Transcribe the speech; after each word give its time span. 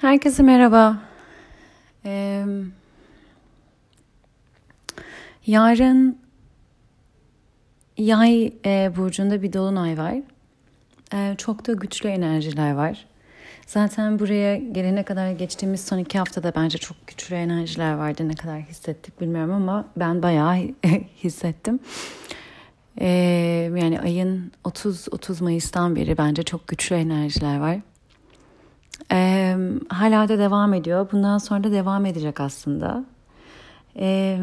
Herkese 0.00 0.42
merhaba. 0.42 0.98
Ee, 2.04 2.44
yarın 5.46 6.18
Yay 7.98 8.52
e, 8.64 8.92
burcunda 8.96 9.42
bir 9.42 9.52
dolunay 9.52 9.98
var. 9.98 10.14
E, 11.14 11.34
çok 11.36 11.66
da 11.66 11.72
güçlü 11.72 12.08
enerjiler 12.08 12.72
var. 12.72 13.06
Zaten 13.66 14.18
buraya 14.18 14.56
gelene 14.56 15.02
kadar 15.02 15.30
geçtiğimiz 15.30 15.84
son 15.84 15.98
iki 15.98 16.18
haftada 16.18 16.52
bence 16.56 16.78
çok 16.78 17.06
güçlü 17.06 17.36
enerjiler 17.36 17.94
vardı. 17.94 18.28
Ne 18.28 18.34
kadar 18.34 18.60
hissettik 18.60 19.20
bilmiyorum 19.20 19.52
ama 19.52 19.84
ben 19.96 20.22
bayağı 20.22 20.56
hissettim. 21.24 21.80
E, 23.00 23.08
yani 23.76 24.00
ayın 24.00 24.52
30-30 24.64 25.42
Mayıs'tan 25.42 25.96
beri 25.96 26.18
bence 26.18 26.42
çok 26.42 26.68
güçlü 26.68 26.96
enerjiler 26.96 27.58
var. 27.58 27.78
E, 29.12 29.56
hala 29.88 30.28
da 30.28 30.38
devam 30.38 30.74
ediyor. 30.74 31.08
Bundan 31.12 31.38
sonra 31.38 31.64
da 31.64 31.72
devam 31.72 32.06
edecek 32.06 32.40
aslında. 32.40 33.04
E, 33.96 34.38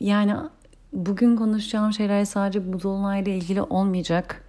yani 0.00 0.34
bugün 0.92 1.36
konuşacağım 1.36 1.92
şeyler 1.92 2.24
sadece 2.24 2.72
bu 2.72 2.82
dolunayla 2.82 3.32
ilgili 3.32 3.62
olmayacak. 3.62 4.44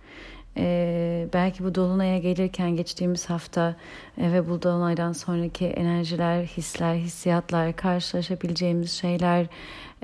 Ee, 0.58 1.28
belki 1.34 1.64
bu 1.64 1.76
dolunaya 1.76 2.18
gelirken 2.20 2.76
geçtiğimiz 2.76 3.30
hafta 3.30 3.76
e, 4.18 4.32
ve 4.32 4.50
bu 4.50 4.62
dolunaydan 4.62 5.12
sonraki 5.12 5.66
enerjiler, 5.66 6.44
hisler, 6.44 6.96
hissiyatlar, 6.96 7.76
karşılaşabileceğimiz 7.76 8.92
şeyler, 8.92 9.48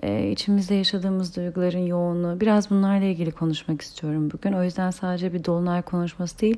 e, 0.03 0.29
içimizde 0.31 0.75
yaşadığımız 0.75 1.35
duyguların 1.35 1.85
yoğunluğu 1.85 2.39
biraz 2.39 2.69
bunlarla 2.69 3.05
ilgili 3.05 3.31
konuşmak 3.31 3.81
istiyorum 3.81 4.31
bugün. 4.33 4.53
O 4.53 4.63
yüzden 4.63 4.91
sadece 4.91 5.33
bir 5.33 5.45
dolunay 5.45 5.81
konuşması 5.81 6.39
değil, 6.39 6.57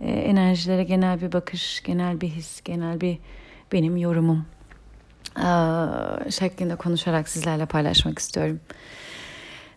e, 0.00 0.10
enerjilere 0.10 0.84
genel 0.84 1.20
bir 1.20 1.32
bakış, 1.32 1.82
genel 1.82 2.20
bir 2.20 2.28
his, 2.28 2.60
genel 2.64 3.00
bir 3.00 3.18
benim 3.72 3.96
yorumum 3.96 4.46
e, 5.36 5.50
şeklinde 6.30 6.76
konuşarak 6.76 7.28
sizlerle 7.28 7.66
paylaşmak 7.66 8.18
istiyorum. 8.18 8.60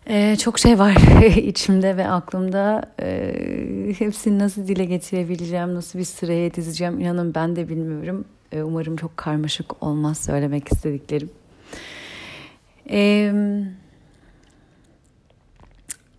Ee, 0.08 0.36
çok 0.36 0.58
şey 0.58 0.78
var 0.78 0.94
içimde 1.36 1.96
ve 1.96 2.08
aklımda. 2.08 2.82
Ee, 3.00 3.94
hepsini 3.98 4.38
nasıl 4.38 4.68
dile 4.68 4.84
getirebileceğim, 4.84 5.74
nasıl 5.74 5.98
bir 5.98 6.04
sıraya 6.04 6.54
dizeceğim 6.54 7.00
inanın 7.00 7.34
ben 7.34 7.56
de 7.56 7.68
bilmiyorum. 7.68 8.24
Ee, 8.52 8.62
umarım 8.62 8.96
çok 8.96 9.16
karmaşık 9.16 9.82
olmaz 9.82 10.18
söylemek 10.18 10.72
istediklerim. 10.72 11.30
Ee, 12.90 13.32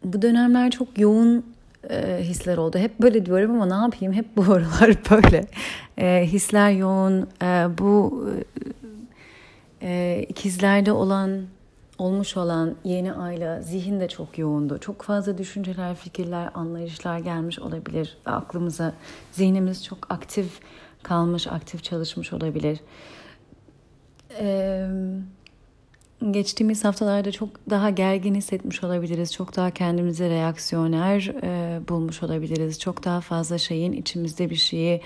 bu 0.03 0.21
dönemler 0.21 0.71
çok 0.71 0.99
yoğun 0.99 1.54
e, 1.89 2.19
hisler 2.23 2.57
oldu. 2.57 2.77
Hep 2.77 2.99
böyle 2.99 3.25
diyorum 3.25 3.51
ama 3.51 3.65
ne 3.65 3.83
yapayım? 3.83 4.13
Hep 4.13 4.37
bu 4.37 4.53
aralar 4.53 4.97
böyle. 5.11 5.45
E, 5.97 6.25
hisler 6.25 6.71
yoğun. 6.71 7.27
E, 7.41 7.77
bu 7.77 8.25
e, 9.81 10.25
ikizlerde 10.29 10.91
olan 10.91 11.41
olmuş 11.97 12.37
olan 12.37 12.75
yeni 12.83 13.13
ayla 13.13 13.61
zihin 13.61 13.99
de 13.99 14.07
çok 14.07 14.37
yoğundu. 14.37 14.77
Çok 14.77 15.01
fazla 15.01 15.37
düşünceler, 15.37 15.95
fikirler, 15.95 16.49
anlayışlar 16.53 17.19
gelmiş 17.19 17.59
olabilir 17.59 18.17
aklımıza. 18.25 18.93
Zihnimiz 19.31 19.85
çok 19.85 20.11
aktif 20.11 20.59
kalmış, 21.03 21.47
aktif 21.47 21.83
çalışmış 21.83 22.33
olabilir. 22.33 22.79
Ee, 24.39 24.87
geçtiğimiz 26.31 26.83
haftalarda 26.83 27.31
çok 27.31 27.69
daha 27.69 27.89
gergin 27.89 28.35
hissetmiş 28.35 28.83
olabiliriz. 28.83 29.33
Çok 29.33 29.55
daha 29.55 29.71
kendimize 29.71 30.29
reaksiyoner 30.29 31.33
e, 31.43 31.79
bulmuş 31.89 32.23
olabiliriz. 32.23 32.79
Çok 32.79 33.03
daha 33.03 33.21
fazla 33.21 33.57
şeyin 33.57 33.91
içimizde 33.91 34.49
bir 34.49 34.55
şeyi 34.55 35.01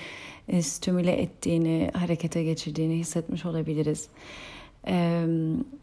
e, 0.47 0.61
stimüle 0.61 1.11
ettiğini, 1.21 1.91
harekete 1.93 2.43
geçirdiğini 2.43 2.95
hissetmiş 2.95 3.45
olabiliriz. 3.45 4.07
Ee, 4.87 5.25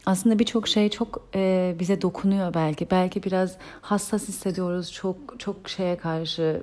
aslında 0.06 0.38
birçok 0.38 0.68
şey 0.68 0.90
çok 0.90 1.28
e, 1.34 1.74
bize 1.78 2.02
dokunuyor 2.02 2.54
belki. 2.54 2.90
Belki 2.90 3.22
biraz 3.22 3.56
hassas 3.80 4.28
hissediyoruz 4.28 4.92
çok 4.92 5.16
çok 5.38 5.68
şeye 5.68 5.96
karşı, 5.96 6.62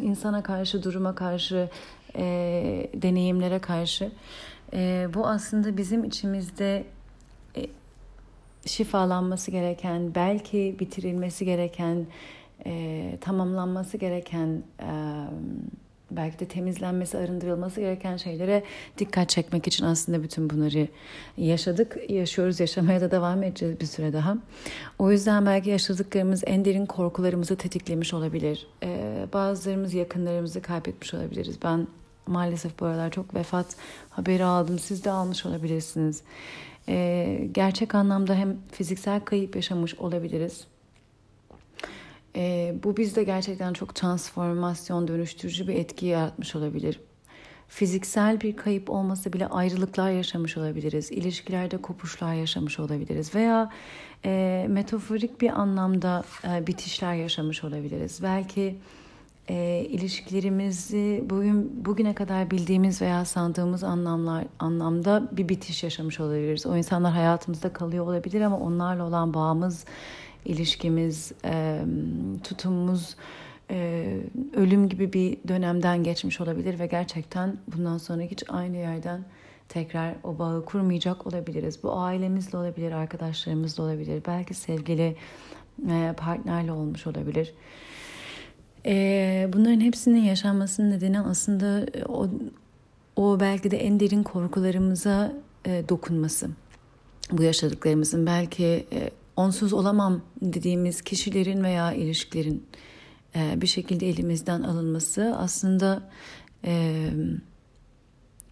insana 0.00 0.42
karşı, 0.42 0.82
duruma 0.82 1.14
karşı, 1.14 1.68
e, 2.16 2.90
deneyimlere 2.94 3.58
karşı. 3.58 4.10
E, 4.72 5.08
bu 5.14 5.26
aslında 5.26 5.76
bizim 5.76 6.04
içimizde 6.04 6.76
e, 6.78 6.84
şifalanması 8.66 9.50
gereken, 9.50 10.14
belki 10.14 10.76
bitirilmesi 10.80 11.44
gereken, 11.44 12.06
e, 12.66 13.18
tamamlanması 13.20 13.96
gereken... 13.96 14.62
E, 14.80 14.90
belki 16.16 16.38
de 16.38 16.44
temizlenmesi, 16.44 17.18
arındırılması 17.18 17.80
gereken 17.80 18.16
şeylere 18.16 18.62
dikkat 18.98 19.28
çekmek 19.28 19.66
için 19.66 19.84
aslında 19.84 20.22
bütün 20.22 20.50
bunları 20.50 20.88
yaşadık, 21.36 21.96
yaşıyoruz, 22.08 22.60
yaşamaya 22.60 23.00
da 23.00 23.10
devam 23.10 23.42
edeceğiz 23.42 23.80
bir 23.80 23.86
süre 23.86 24.12
daha. 24.12 24.36
O 24.98 25.12
yüzden 25.12 25.46
belki 25.46 25.70
yaşadıklarımız 25.70 26.42
en 26.46 26.64
derin 26.64 26.86
korkularımızı 26.86 27.56
tetiklemiş 27.56 28.14
olabilir. 28.14 28.66
Ee, 28.82 29.26
bazılarımız 29.32 29.94
yakınlarımızı 29.94 30.62
kaybetmiş 30.62 31.14
olabiliriz. 31.14 31.58
Ben 31.64 31.86
maalesef 32.26 32.80
bu 32.80 32.86
aralar 32.86 33.10
çok 33.10 33.34
vefat 33.34 33.66
haberi 34.10 34.44
aldım. 34.44 34.78
Siz 34.78 35.04
de 35.04 35.10
almış 35.10 35.46
olabilirsiniz. 35.46 36.22
Ee, 36.88 37.48
gerçek 37.52 37.94
anlamda 37.94 38.34
hem 38.34 38.56
fiziksel 38.72 39.20
kayıp 39.20 39.56
yaşamış 39.56 39.94
olabiliriz 39.94 40.66
e, 42.36 42.74
bu 42.82 42.96
bizde 42.96 43.24
gerçekten 43.24 43.72
çok 43.72 43.94
transformasyon, 43.94 45.08
dönüştürücü 45.08 45.68
bir 45.68 45.74
etki 45.74 46.06
yaratmış 46.06 46.56
olabilir. 46.56 47.00
Fiziksel 47.68 48.40
bir 48.40 48.56
kayıp 48.56 48.90
olmasa 48.90 49.32
bile 49.32 49.46
ayrılıklar 49.46 50.10
yaşamış 50.10 50.56
olabiliriz. 50.56 51.10
İlişkilerde 51.10 51.76
kopuşlar 51.76 52.34
yaşamış 52.34 52.78
olabiliriz. 52.78 53.34
Veya 53.34 53.70
e, 54.24 54.66
metaforik 54.68 55.40
bir 55.40 55.60
anlamda 55.60 56.24
e, 56.44 56.66
bitişler 56.66 57.14
yaşamış 57.14 57.64
olabiliriz. 57.64 58.20
Belki 58.22 58.76
e, 59.48 59.86
ilişkilerimizi 59.88 61.24
bugün 61.30 61.84
bugüne 61.84 62.14
kadar 62.14 62.50
bildiğimiz 62.50 63.02
veya 63.02 63.24
sandığımız 63.24 63.84
anlamlar 63.84 64.44
anlamda 64.58 65.28
bir 65.32 65.48
bitiş 65.48 65.82
yaşamış 65.82 66.20
olabiliriz. 66.20 66.66
O 66.66 66.76
insanlar 66.76 67.12
hayatımızda 67.12 67.72
kalıyor 67.72 68.06
olabilir 68.06 68.40
ama 68.40 68.58
onlarla 68.58 69.04
olan 69.04 69.34
bağımız 69.34 69.84
ilişkimiz, 70.44 71.32
e, 71.44 71.80
tutumumuz 72.44 73.16
e, 73.70 74.06
ölüm 74.56 74.88
gibi 74.88 75.12
bir 75.12 75.38
dönemden 75.48 76.04
geçmiş 76.04 76.40
olabilir 76.40 76.78
ve 76.78 76.86
gerçekten 76.86 77.56
bundan 77.76 77.98
sonra 77.98 78.22
hiç 78.22 78.44
aynı 78.48 78.76
yerden 78.76 79.24
tekrar 79.68 80.14
o 80.24 80.38
bağı 80.38 80.64
kurmayacak 80.64 81.26
olabiliriz. 81.26 81.82
Bu 81.82 81.92
ailemizle 81.92 82.58
olabilir, 82.58 82.92
arkadaşlarımızla 82.92 83.84
olabilir, 83.84 84.22
belki 84.26 84.54
sevgili 84.54 85.16
e, 85.90 86.14
partnerle 86.16 86.72
olmuş 86.72 87.06
olabilir. 87.06 87.54
E, 88.86 89.50
bunların 89.52 89.80
hepsinin 89.80 90.22
yaşanmasının 90.22 90.90
nedeni 90.90 91.20
aslında 91.20 91.86
o, 92.08 92.28
o 93.16 93.40
belki 93.40 93.70
de 93.70 93.76
en 93.76 94.00
derin 94.00 94.22
korkularımıza 94.22 95.32
e, 95.66 95.84
dokunması. 95.88 96.48
Bu 97.32 97.42
yaşadıklarımızın 97.42 98.26
belki 98.26 98.86
e, 98.92 99.10
onsuz 99.36 99.72
olamam 99.72 100.22
dediğimiz 100.42 101.02
kişilerin 101.02 101.64
veya 101.64 101.92
ilişkilerin 101.92 102.66
e, 103.36 103.60
bir 103.60 103.66
şekilde 103.66 104.08
elimizden 104.08 104.62
alınması 104.62 105.34
aslında 105.38 106.10
e, 106.64 107.04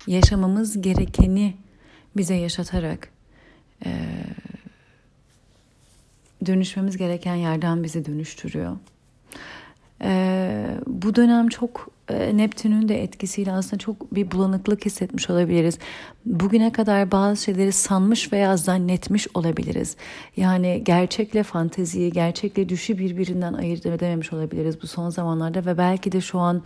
yaşamamız 0.07 0.83
gerekeni 0.83 1.55
bize 2.17 2.35
yaşatarak 2.35 3.09
e, 3.87 3.91
dönüşmemiz 6.47 6.97
gereken 6.97 7.35
yerden 7.35 7.85
bizi 7.85 8.05
dönüştürüyor. 8.05 8.77
Bu 10.87 11.15
dönem 11.15 11.49
çok 11.49 11.89
Neptün'ün 12.33 12.89
de 12.89 13.03
etkisiyle 13.03 13.53
aslında 13.53 13.79
çok 13.79 14.15
bir 14.15 14.31
bulanıklık 14.31 14.87
hissetmiş 14.87 15.31
olabiliriz. 15.31 15.79
Bugüne 16.27 16.73
kadar 16.73 17.11
bazı 17.11 17.43
şeyleri 17.43 17.73
sanmış 17.73 18.33
veya 18.33 18.57
zannetmiş 18.57 19.29
olabiliriz. 19.35 19.97
Yani 20.37 20.83
gerçekle 20.85 21.43
fanteziyi, 21.43 22.13
gerçekle 22.13 22.69
düşü 22.69 22.99
birbirinden 22.99 23.53
ayırt 23.53 23.87
edememiş 23.87 24.33
olabiliriz 24.33 24.83
bu 24.83 24.87
son 24.87 25.11
zamanlarda 25.11 25.67
ve 25.67 25.79
belki 25.79 26.13
de 26.13 26.21
şu 26.21 26.39
an 26.39 26.63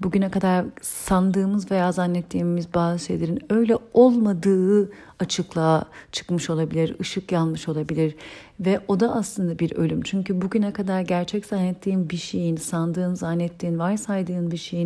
bugüne 0.00 0.30
kadar 0.30 0.64
sandığımız 0.80 1.70
veya 1.70 1.92
zannettiğimiz 1.92 2.74
bazı 2.74 3.04
şeylerin 3.04 3.40
öyle 3.50 3.76
olmadığı 3.94 4.90
açıklığa 5.18 5.84
çıkmış 6.12 6.50
olabilir, 6.50 6.96
ışık 7.00 7.32
yanmış 7.32 7.68
olabilir 7.68 8.16
ve 8.60 8.80
o 8.88 9.00
da 9.00 9.14
aslında 9.14 9.58
bir 9.58 9.72
ölüm. 9.72 10.02
Çünkü 10.02 10.42
bugüne 10.42 10.72
kadar 10.72 11.00
gerçek 11.00 11.46
zannettiğin 11.46 12.10
bir 12.10 12.16
şeyin, 12.16 12.56
sandığın, 12.56 13.14
zannettiğin, 13.14 13.78
varsaydığın 13.78 14.50
bir 14.50 14.56
şeyin 14.56 14.83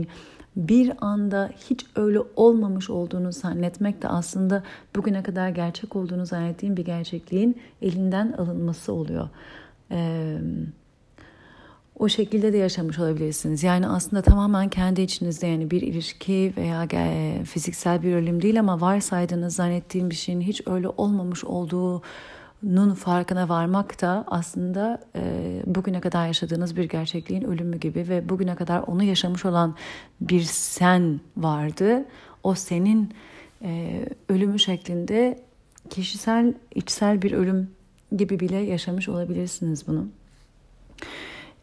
bir 0.56 0.92
anda 1.00 1.50
hiç 1.70 1.86
öyle 1.96 2.18
olmamış 2.36 2.90
olduğunu 2.90 3.32
zannetmek 3.32 4.02
de 4.02 4.08
aslında 4.08 4.62
bugüne 4.96 5.22
kadar 5.22 5.48
gerçek 5.48 5.96
olduğunu 5.96 6.26
zannettiğin 6.26 6.76
bir 6.76 6.84
gerçekliğin 6.84 7.60
elinden 7.82 8.32
alınması 8.32 8.92
oluyor. 8.92 9.28
Ee, 9.90 10.38
o 11.98 12.08
şekilde 12.08 12.52
de 12.52 12.56
yaşamış 12.56 12.98
olabilirsiniz. 12.98 13.62
Yani 13.62 13.88
aslında 13.88 14.22
tamamen 14.22 14.68
kendi 14.68 15.02
içinizde 15.02 15.46
yani 15.46 15.70
bir 15.70 15.82
ilişki 15.82 16.52
veya 16.56 16.88
fiziksel 17.44 18.02
bir 18.02 18.14
ölüm 18.14 18.42
değil 18.42 18.60
ama 18.60 18.80
varsaydığınız 18.80 19.54
zannettiğim 19.54 20.10
bir 20.10 20.14
şeyin 20.14 20.40
hiç 20.40 20.62
öyle 20.66 20.88
olmamış 20.88 21.44
olduğunun 22.64 22.94
farkına 22.94 23.48
varmak 23.48 24.00
da 24.00 24.24
aslında 24.26 25.00
e, 25.16 25.62
bugüne 25.66 26.00
kadar 26.00 26.26
yaşadığınız 26.26 26.76
bir 26.76 26.84
gerçekliğin 26.84 27.42
ölümü 27.42 27.78
gibi 27.78 28.08
ve 28.08 28.28
bugüne 28.28 28.54
kadar 28.54 28.82
onu 28.86 29.02
yaşamış 29.02 29.44
olan 29.44 29.74
bir 30.20 30.42
sen 30.42 31.20
vardı. 31.36 32.04
O 32.42 32.54
senin 32.54 33.14
e, 33.62 34.04
ölümü 34.28 34.58
şeklinde 34.58 35.38
kişisel, 35.90 36.54
içsel 36.74 37.22
bir 37.22 37.32
ölüm 37.32 37.70
gibi 38.16 38.40
bile 38.40 38.56
yaşamış 38.56 39.08
olabilirsiniz 39.08 39.86
bunu. 39.86 40.06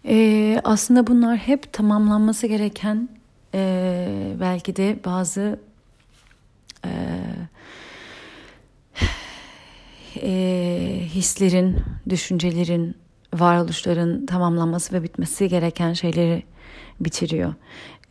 Ee, 0.07 0.61
aslında 0.63 1.07
bunlar 1.07 1.37
hep 1.37 1.73
tamamlanması 1.73 2.47
gereken 2.47 3.09
e, 3.53 4.33
belki 4.39 4.75
de 4.75 4.99
bazı 5.05 5.59
e, 6.85 6.91
e, 10.21 11.01
hislerin, 11.05 11.77
düşüncelerin, 12.09 12.95
varoluşların 13.33 14.25
tamamlanması 14.25 14.93
ve 14.93 15.03
bitmesi 15.03 15.49
gereken 15.49 15.93
şeyleri 15.93 16.43
bitiriyor. 16.99 17.53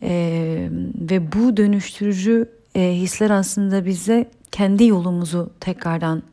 E, 0.01 0.69
ve 0.95 1.31
bu 1.31 1.57
dönüştürücü 1.57 2.49
e, 2.75 2.81
hisler 2.81 3.29
aslında 3.29 3.85
bize 3.85 4.29
kendi 4.51 4.85
yolumuzu 4.85 5.49
tekrardan 5.59 6.23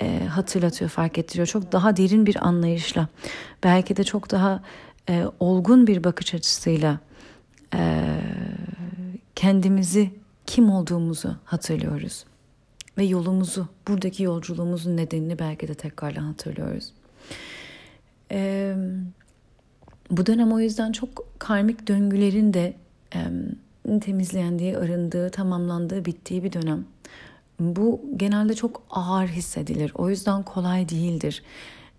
e, 0.00 0.20
hatırlatıyor, 0.24 0.90
fark 0.90 1.18
ettiriyor. 1.18 1.46
Çok 1.46 1.72
daha 1.72 1.96
derin 1.96 2.26
bir 2.26 2.46
anlayışla, 2.46 3.08
belki 3.64 3.96
de 3.96 4.04
çok 4.04 4.30
daha 4.30 4.62
e, 5.08 5.24
olgun 5.40 5.86
bir 5.86 6.04
bakış 6.04 6.34
açısıyla 6.34 6.98
e, 7.74 8.04
kendimizi, 9.36 10.10
kim 10.46 10.70
olduğumuzu 10.70 11.36
hatırlıyoruz. 11.44 12.24
Ve 12.98 13.04
yolumuzu, 13.04 13.68
buradaki 13.88 14.22
yolculuğumuzun 14.22 14.96
nedenini 14.96 15.38
belki 15.38 15.68
de 15.68 15.74
tekrardan 15.74 16.22
hatırlıyoruz. 16.22 16.92
E, 18.30 18.74
bu 20.10 20.26
dönem 20.26 20.52
o 20.52 20.60
yüzden 20.60 20.92
çok 20.92 21.24
karmik 21.38 21.88
döngülerin 21.88 22.54
de 22.54 22.74
e, 23.14 24.00
temizlendiği, 24.00 24.78
arındığı, 24.78 25.30
tamamlandığı, 25.30 26.04
bittiği 26.04 26.44
bir 26.44 26.52
dönem. 26.52 26.84
Bu 27.60 28.00
genelde 28.16 28.54
çok 28.54 28.82
ağır 28.90 29.28
hissedilir. 29.28 29.92
O 29.94 30.10
yüzden 30.10 30.42
kolay 30.42 30.88
değildir. 30.88 31.42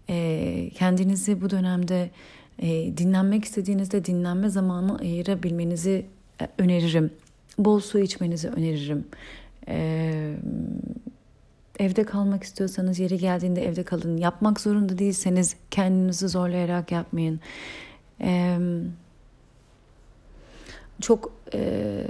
E, 0.10 0.69
kendinizi 0.75 1.42
bu 1.42 1.50
dönemde 1.50 2.10
e, 2.60 2.98
dinlenmek 2.98 3.46
istediğinizde 3.46 4.06
dinlenme 4.06 4.50
zamanı 4.50 5.00
ayırabilmenizi 5.00 6.06
e, 6.42 6.48
öneririm. 6.57 7.12
Bol 7.57 7.80
su 7.80 8.00
içmenizi 8.00 8.50
öneririm. 8.50 9.06
Evde 11.80 12.04
kalmak 12.04 12.44
istiyorsanız 12.44 13.00
yeri 13.00 13.18
geldiğinde 13.18 13.65
evde 13.65 13.83
kalın. 13.83 14.18
Yapmak 14.18 14.60
zorunda 14.60 14.98
değilseniz 14.98 15.56
kendinizi 15.71 16.27
zorlayarak 16.27 16.92
yapmayın. 16.92 17.39
E, 18.21 18.57
çok 21.01 21.31
e, 21.54 22.01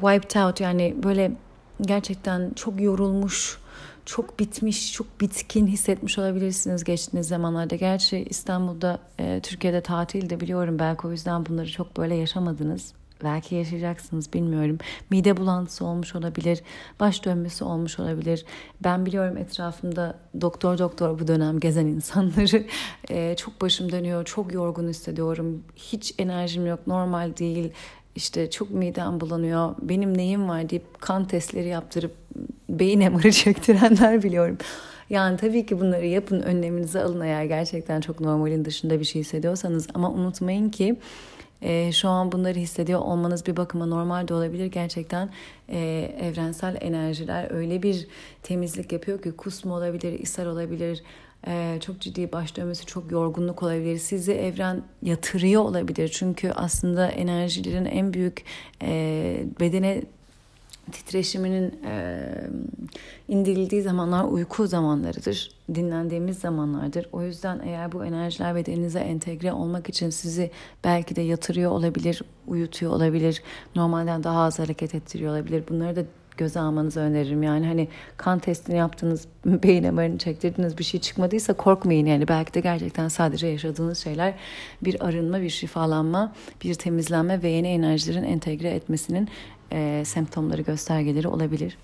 wiped 0.00 0.40
out 0.40 0.60
yani 0.60 0.94
böyle 1.02 1.32
gerçekten 1.80 2.50
çok 2.50 2.80
yorulmuş, 2.80 3.58
çok 4.04 4.38
bitmiş, 4.38 4.92
çok 4.92 5.20
bitkin 5.20 5.66
hissetmiş 5.66 6.18
olabilirsiniz 6.18 6.84
geçtiğiniz 6.84 7.28
zamanlarda. 7.28 7.76
Gerçi 7.76 8.18
İstanbul'da, 8.30 8.98
e, 9.18 9.40
Türkiye'de 9.42 9.80
tatilde 9.80 10.40
biliyorum. 10.40 10.78
Belki 10.78 11.06
o 11.06 11.10
yüzden 11.10 11.46
bunları 11.46 11.72
çok 11.72 11.96
böyle 11.96 12.14
yaşamadınız. 12.14 12.94
Belki 13.24 13.54
yaşayacaksınız 13.54 14.32
bilmiyorum. 14.32 14.78
Mide 15.10 15.36
bulantısı 15.36 15.84
olmuş 15.84 16.14
olabilir, 16.14 16.62
baş 17.00 17.24
dönmesi 17.24 17.64
olmuş 17.64 17.98
olabilir. 17.98 18.44
Ben 18.84 19.06
biliyorum 19.06 19.36
etrafımda 19.36 20.18
doktor 20.40 20.78
doktor 20.78 21.18
bu 21.18 21.28
dönem 21.28 21.60
gezen 21.60 21.86
insanları 21.86 22.64
e, 23.10 23.36
çok 23.36 23.60
başım 23.60 23.92
dönüyor, 23.92 24.24
çok 24.24 24.52
yorgun 24.52 24.88
hissediyorum. 24.88 25.64
Hiç 25.76 26.14
enerjim 26.18 26.66
yok, 26.66 26.86
normal 26.86 27.36
değil 27.36 27.72
işte 28.16 28.50
çok 28.50 28.70
midem 28.70 29.20
bulanıyor, 29.20 29.74
benim 29.82 30.18
neyim 30.18 30.48
var 30.48 30.70
deyip 30.70 31.00
kan 31.00 31.24
testleri 31.24 31.68
yaptırıp 31.68 32.14
beyin 32.68 33.12
MR'ı 33.12 33.32
çektirenler 33.44 34.22
biliyorum. 34.22 34.58
Yani 35.10 35.36
tabii 35.36 35.66
ki 35.66 35.80
bunları 35.80 36.06
yapın, 36.06 36.40
önleminizi 36.40 37.00
alın 37.00 37.20
eğer 37.20 37.44
gerçekten 37.44 38.00
çok 38.00 38.20
normalin 38.20 38.64
dışında 38.64 39.00
bir 39.00 39.04
şey 39.04 39.20
hissediyorsanız. 39.20 39.86
Ama 39.94 40.10
unutmayın 40.10 40.70
ki 40.70 40.96
e, 41.64 41.92
şu 41.92 42.08
an 42.08 42.32
bunları 42.32 42.58
hissediyor 42.58 43.00
olmanız 43.00 43.46
bir 43.46 43.56
bakıma 43.56 43.86
normal 43.86 44.28
de 44.28 44.34
olabilir. 44.34 44.66
Gerçekten 44.66 45.30
e, 45.68 45.78
evrensel 46.20 46.76
enerjiler 46.80 47.50
öyle 47.50 47.82
bir 47.82 48.06
temizlik 48.42 48.92
yapıyor 48.92 49.22
ki 49.22 49.32
kusma 49.32 49.74
olabilir, 49.74 50.12
ishal 50.12 50.46
olabilir, 50.46 51.02
ee, 51.46 51.78
çok 51.80 52.00
ciddi 52.00 52.32
baş 52.32 52.56
dönmesi, 52.56 52.86
çok 52.86 53.12
yorgunluk 53.12 53.62
olabilir. 53.62 53.98
Sizi 53.98 54.32
evren 54.32 54.82
yatırıyor 55.02 55.62
olabilir. 55.62 56.08
Çünkü 56.08 56.50
aslında 56.50 57.08
enerjilerin 57.08 57.84
en 57.84 58.12
büyük 58.12 58.44
e, 58.82 59.46
bedene 59.60 60.02
titreşiminin 60.92 61.80
e, 61.84 62.24
indirildiği 63.28 63.82
zamanlar 63.82 64.24
uyku 64.24 64.66
zamanlarıdır. 64.66 65.50
Dinlendiğimiz 65.74 66.38
zamanlardır. 66.38 67.08
O 67.12 67.22
yüzden 67.22 67.60
eğer 67.64 67.92
bu 67.92 68.04
enerjiler 68.04 68.54
bedeninize 68.54 68.98
entegre 68.98 69.52
olmak 69.52 69.88
için 69.88 70.10
sizi 70.10 70.50
belki 70.84 71.16
de 71.16 71.22
yatırıyor 71.22 71.70
olabilir, 71.70 72.22
uyutuyor 72.46 72.92
olabilir, 72.92 73.42
normalden 73.76 74.24
daha 74.24 74.42
az 74.42 74.58
hareket 74.58 74.94
ettiriyor 74.94 75.32
olabilir. 75.32 75.64
Bunları 75.68 75.96
da 75.96 76.02
göze 76.36 76.60
almanızı 76.60 77.00
öneririm. 77.00 77.42
Yani 77.42 77.66
hani 77.66 77.88
kan 78.16 78.38
testini 78.38 78.76
yaptınız, 78.76 79.28
beyin 79.46 79.94
MR'ını 79.94 80.18
çektirdiniz 80.18 80.78
bir 80.78 80.84
şey 80.84 81.00
çıkmadıysa 81.00 81.52
korkmayın. 81.52 82.06
Yani 82.06 82.28
belki 82.28 82.54
de 82.54 82.60
gerçekten 82.60 83.08
sadece 83.08 83.46
yaşadığınız 83.46 83.98
şeyler 83.98 84.34
bir 84.82 85.06
arınma, 85.06 85.40
bir 85.40 85.50
şifalanma, 85.50 86.32
bir 86.64 86.74
temizlenme 86.74 87.42
ve 87.42 87.48
yeni 87.48 87.68
enerjilerin 87.68 88.24
entegre 88.24 88.70
etmesinin 88.70 89.28
e, 89.74 90.02
semptomları, 90.04 90.62
göstergeleri 90.62 91.28
olabilir. 91.28 91.78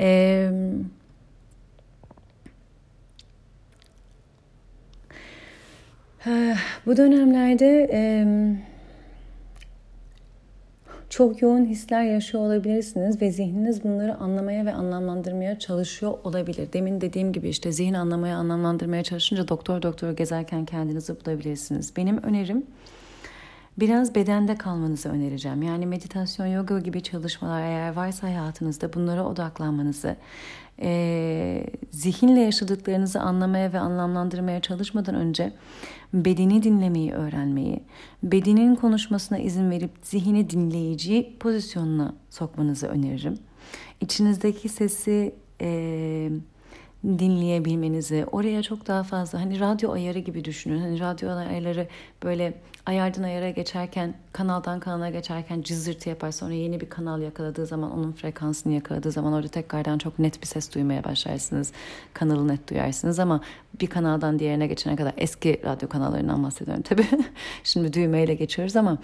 Eee 0.00 0.50
Bu 6.86 6.96
dönemlerde 6.96 7.90
e, 7.92 8.26
çok 11.10 11.42
yoğun 11.42 11.64
hisler 11.64 12.02
yaşıyor 12.02 12.44
olabilirsiniz 12.44 13.22
ve 13.22 13.30
zihniniz 13.30 13.84
bunları 13.84 14.14
anlamaya 14.14 14.66
ve 14.66 14.72
anlamlandırmaya 14.72 15.58
çalışıyor 15.58 16.14
olabilir. 16.24 16.72
Demin 16.72 17.00
dediğim 17.00 17.32
gibi 17.32 17.48
işte 17.48 17.72
zihin 17.72 17.94
anlamaya, 17.94 18.36
anlamlandırmaya 18.36 19.02
çalışınca 19.02 19.48
doktor 19.48 19.82
doktor 19.82 20.10
gezerken 20.10 20.64
kendinizi 20.64 21.26
bulabilirsiniz. 21.26 21.96
Benim 21.96 22.22
önerim 22.22 22.66
biraz 23.78 24.14
bedende 24.14 24.54
kalmanızı 24.56 25.08
önereceğim. 25.08 25.62
Yani 25.62 25.86
meditasyon, 25.86 26.46
yoga 26.46 26.78
gibi 26.78 27.02
çalışmalar 27.02 27.62
eğer 27.62 27.92
varsa 27.92 28.26
hayatınızda 28.26 28.92
bunlara 28.92 29.26
odaklanmanızı, 29.26 30.16
e, 30.82 31.66
zihinle 31.90 32.40
yaşadıklarınızı 32.40 33.20
anlamaya 33.20 33.72
ve 33.72 33.78
anlamlandırmaya 33.78 34.60
çalışmadan 34.60 35.14
önce 35.14 35.52
bedeni 36.14 36.62
dinlemeyi 36.62 37.12
öğrenmeyi, 37.12 37.82
bedenin 38.22 38.74
konuşmasına 38.74 39.38
izin 39.38 39.70
verip 39.70 39.90
zihni 40.02 40.50
dinleyici 40.50 41.36
pozisyonuna 41.40 42.14
sokmanızı 42.30 42.86
öneririm. 42.86 43.38
İçinizdeki 44.00 44.68
sesi 44.68 45.34
e, 45.60 46.30
dinleyebilmenizi, 47.04 48.26
oraya 48.32 48.62
çok 48.62 48.86
daha 48.86 49.02
fazla 49.02 49.40
hani 49.40 49.60
radyo 49.60 49.92
ayarı 49.92 50.18
gibi 50.18 50.44
düşünün. 50.44 50.80
Hani 50.80 51.00
radyo 51.00 51.30
ayarları 51.30 51.88
böyle 52.22 52.54
ayardan 52.86 53.22
ayara 53.22 53.50
geçerken, 53.50 54.14
kanaldan 54.32 54.80
kanala 54.80 55.10
geçerken 55.10 55.62
cızırtı 55.62 56.08
yapar. 56.08 56.30
Sonra 56.30 56.52
yeni 56.52 56.80
bir 56.80 56.88
kanal 56.88 57.22
yakaladığı 57.22 57.66
zaman, 57.66 57.98
onun 57.98 58.12
frekansını 58.12 58.72
yakaladığı 58.72 59.10
zaman 59.10 59.32
orada 59.32 59.48
tekrardan 59.48 59.98
çok 59.98 60.18
net 60.18 60.42
bir 60.42 60.46
ses 60.46 60.74
duymaya 60.74 61.04
başlarsınız. 61.04 61.72
Kanalı 62.14 62.48
net 62.48 62.70
duyarsınız 62.70 63.18
ama 63.18 63.40
bir 63.80 63.86
kanaldan 63.86 64.38
diğerine 64.38 64.66
geçene 64.66 64.96
kadar 64.96 65.14
eski 65.16 65.60
radyo 65.64 65.88
kanallarından 65.88 66.44
bahsediyorum 66.44 66.82
tabii. 66.82 67.06
Şimdi 67.64 67.92
düğmeyle 67.92 68.34
geçiyoruz 68.34 68.76
ama... 68.76 68.98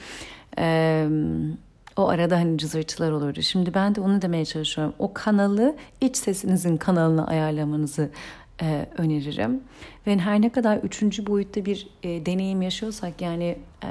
Ee, 0.59 1.09
o 1.97 2.09
arada 2.09 2.37
hani 2.37 2.59
cızırtılar 2.59 3.11
olurdu. 3.11 3.43
Şimdi 3.43 3.75
ben 3.75 3.95
de 3.95 4.01
onu 4.01 4.23
demeye 4.23 4.45
çalışıyorum. 4.45 4.95
O 4.99 5.13
kanalı 5.15 5.77
iç 6.01 6.17
sesinizin 6.17 6.77
kanalına 6.77 7.27
ayarlamanızı 7.27 8.11
e, 8.63 8.87
öneririm. 8.99 9.61
Ve 10.07 10.19
her 10.19 10.41
ne 10.41 10.49
kadar 10.49 10.79
üçüncü 10.79 11.27
boyutta 11.27 11.65
bir 11.65 11.89
e, 12.03 12.27
deneyim 12.27 12.63
yaşıyorsak 12.63 13.21
yani 13.21 13.59
e, 13.85 13.91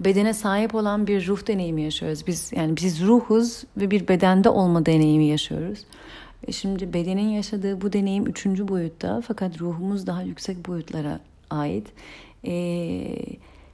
bedene 0.00 0.34
sahip 0.34 0.74
olan 0.74 1.06
bir 1.06 1.26
ruh 1.26 1.46
deneyimi 1.46 1.82
yaşıyoruz. 1.82 2.26
Biz 2.26 2.52
yani 2.52 2.76
biz 2.76 3.02
ruhuz 3.02 3.64
ve 3.76 3.90
bir 3.90 4.08
bedende 4.08 4.48
olma 4.48 4.86
deneyimi 4.86 5.24
yaşıyoruz. 5.24 5.84
E 6.46 6.52
şimdi 6.52 6.92
bedenin 6.92 7.28
yaşadığı 7.28 7.80
bu 7.80 7.92
deneyim 7.92 8.26
üçüncü 8.26 8.68
boyutta 8.68 9.22
fakat 9.28 9.60
ruhumuz 9.60 10.06
daha 10.06 10.22
yüksek 10.22 10.68
boyutlara 10.68 11.20
ait. 11.50 11.86
E, 12.46 12.54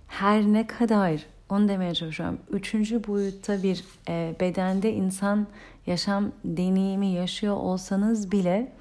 her 0.09 0.43
ne 0.43 0.66
kadar 0.66 1.26
onu 1.55 1.69
demeye 1.69 1.95
çalışıyorum. 1.95 2.39
Üçüncü 2.51 3.07
boyutta 3.07 3.63
bir 3.63 3.85
e, 4.09 4.35
bedende 4.41 4.93
insan 4.93 5.47
yaşam 5.87 6.33
deneyimi 6.45 7.07
yaşıyor 7.07 7.57
olsanız 7.57 8.33
bile 8.33 8.73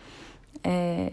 e, 0.66 1.10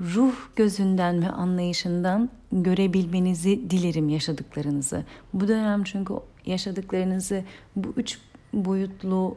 ruh 0.00 0.34
gözünden 0.56 1.22
ve 1.22 1.28
anlayışından 1.28 2.30
görebilmenizi 2.52 3.70
dilerim 3.70 4.08
yaşadıklarınızı. 4.08 5.04
Bu 5.32 5.48
dönem 5.48 5.84
çünkü 5.84 6.14
yaşadıklarınızı 6.46 7.44
bu 7.76 7.92
üç 7.96 8.18
boyutlu 8.52 9.36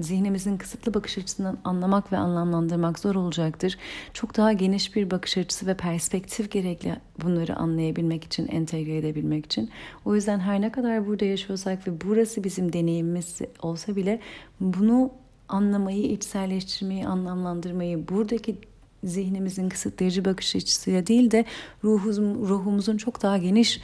zihnimizin 0.00 0.56
kısıtlı 0.56 0.94
bakış 0.94 1.18
açısından 1.18 1.58
anlamak 1.64 2.12
ve 2.12 2.16
anlamlandırmak 2.16 2.98
zor 2.98 3.14
olacaktır. 3.14 3.78
Çok 4.12 4.36
daha 4.36 4.52
geniş 4.52 4.96
bir 4.96 5.10
bakış 5.10 5.38
açısı 5.38 5.66
ve 5.66 5.74
perspektif 5.74 6.50
gerekli 6.50 6.96
bunları 7.22 7.56
anlayabilmek 7.56 8.24
için, 8.24 8.48
entegre 8.48 8.96
edebilmek 8.96 9.46
için. 9.46 9.70
O 10.04 10.14
yüzden 10.14 10.38
her 10.38 10.60
ne 10.60 10.72
kadar 10.72 11.06
burada 11.06 11.24
yaşıyorsak 11.24 11.88
ve 11.88 12.00
burası 12.00 12.44
bizim 12.44 12.72
deneyimimiz 12.72 13.40
olsa 13.62 13.96
bile 13.96 14.20
bunu 14.60 15.10
anlamayı, 15.48 16.02
içselleştirmeyi, 16.02 17.06
anlamlandırmayı, 17.06 18.08
buradaki 18.08 18.56
zihnimizin 19.04 19.68
kısıtlayıcı 19.68 20.24
bakış 20.24 20.56
açısıyla 20.56 21.06
değil 21.06 21.30
de 21.30 21.44
ruhumuzun, 21.84 22.48
ruhumuzun 22.48 22.96
çok 22.96 23.22
daha 23.22 23.38
geniş 23.38 23.80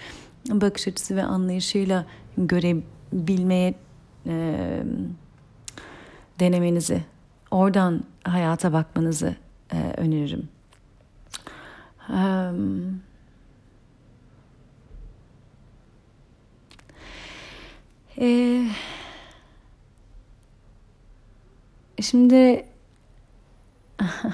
bakış 0.51 0.89
açısı 0.89 1.17
ve 1.17 1.23
anlayışıyla 1.23 2.07
görebilmeye 2.39 3.75
e, 4.27 4.83
denemenizi, 6.41 7.05
oradan 7.51 8.05
hayata 8.25 8.73
bakmanızı 8.73 9.37
e, 9.73 9.95
öneririm. 9.97 10.49
Um, 12.09 13.03
e, 18.21 18.67
şimdi 22.01 22.65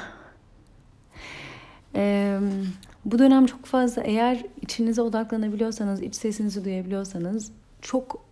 e, 1.95 2.41
bu 3.05 3.19
dönem 3.19 3.47
çok 3.47 3.65
fazla 3.65 4.03
eğer 4.03 4.45
içinize 4.63 5.03
odaklanabiliyorsanız, 5.03 6.03
iç 6.03 6.15
sesinizi 6.15 6.65
duyabiliyorsanız 6.65 7.53
çok 7.83 8.26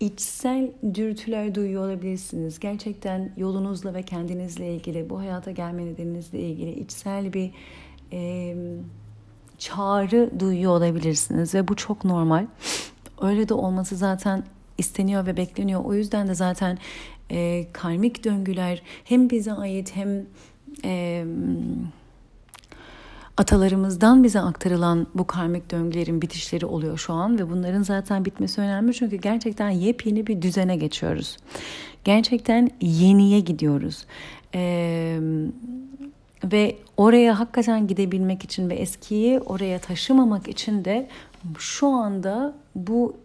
içsel 0.00 0.70
dürtüler 0.94 1.54
duyuyor 1.54 1.84
olabilirsiniz. 1.84 2.60
Gerçekten 2.60 3.32
yolunuzla 3.36 3.94
ve 3.94 4.02
kendinizle 4.02 4.74
ilgili, 4.74 5.10
bu 5.10 5.18
hayata 5.18 5.50
gelme 5.50 5.86
nedeninizle 5.86 6.40
ilgili 6.40 6.80
içsel 6.80 7.32
bir 7.32 7.50
e, 8.12 8.54
çağrı 9.58 10.30
duyuyor 10.40 10.72
olabilirsiniz 10.76 11.54
ve 11.54 11.68
bu 11.68 11.76
çok 11.76 12.04
normal. 12.04 12.46
Öyle 13.20 13.48
de 13.48 13.54
olması 13.54 13.96
zaten 13.96 14.44
isteniyor 14.78 15.26
ve 15.26 15.36
bekleniyor. 15.36 15.84
O 15.84 15.94
yüzden 15.94 16.28
de 16.28 16.34
zaten 16.34 16.78
e, 17.30 17.66
karmik 17.72 18.24
döngüler 18.24 18.82
hem 19.04 19.30
bize 19.30 19.52
ait 19.52 19.96
hem 19.96 20.26
e, 20.84 21.24
atalarımızdan 23.36 24.24
bize 24.24 24.40
aktarılan 24.40 25.06
bu 25.14 25.26
karmik 25.26 25.70
döngülerin 25.70 26.22
bitişleri 26.22 26.66
oluyor 26.66 26.98
şu 26.98 27.12
an 27.12 27.38
ve 27.38 27.50
bunların 27.50 27.82
zaten 27.82 28.24
bitmesi 28.24 28.60
önemli 28.60 28.94
çünkü 28.94 29.16
gerçekten 29.16 29.70
yepyeni 29.70 30.26
bir 30.26 30.42
düzene 30.42 30.76
geçiyoruz. 30.76 31.36
Gerçekten 32.04 32.70
yeniye 32.80 33.40
gidiyoruz. 33.40 34.06
Ee, 34.54 35.18
ve 36.44 36.76
oraya 36.96 37.38
hakikaten 37.38 37.86
gidebilmek 37.86 38.44
için 38.44 38.70
ve 38.70 38.74
eskiyi 38.74 39.40
oraya 39.40 39.78
taşımamak 39.78 40.48
için 40.48 40.84
de 40.84 41.08
şu 41.58 41.86
anda 41.86 42.54
bu 42.74 43.16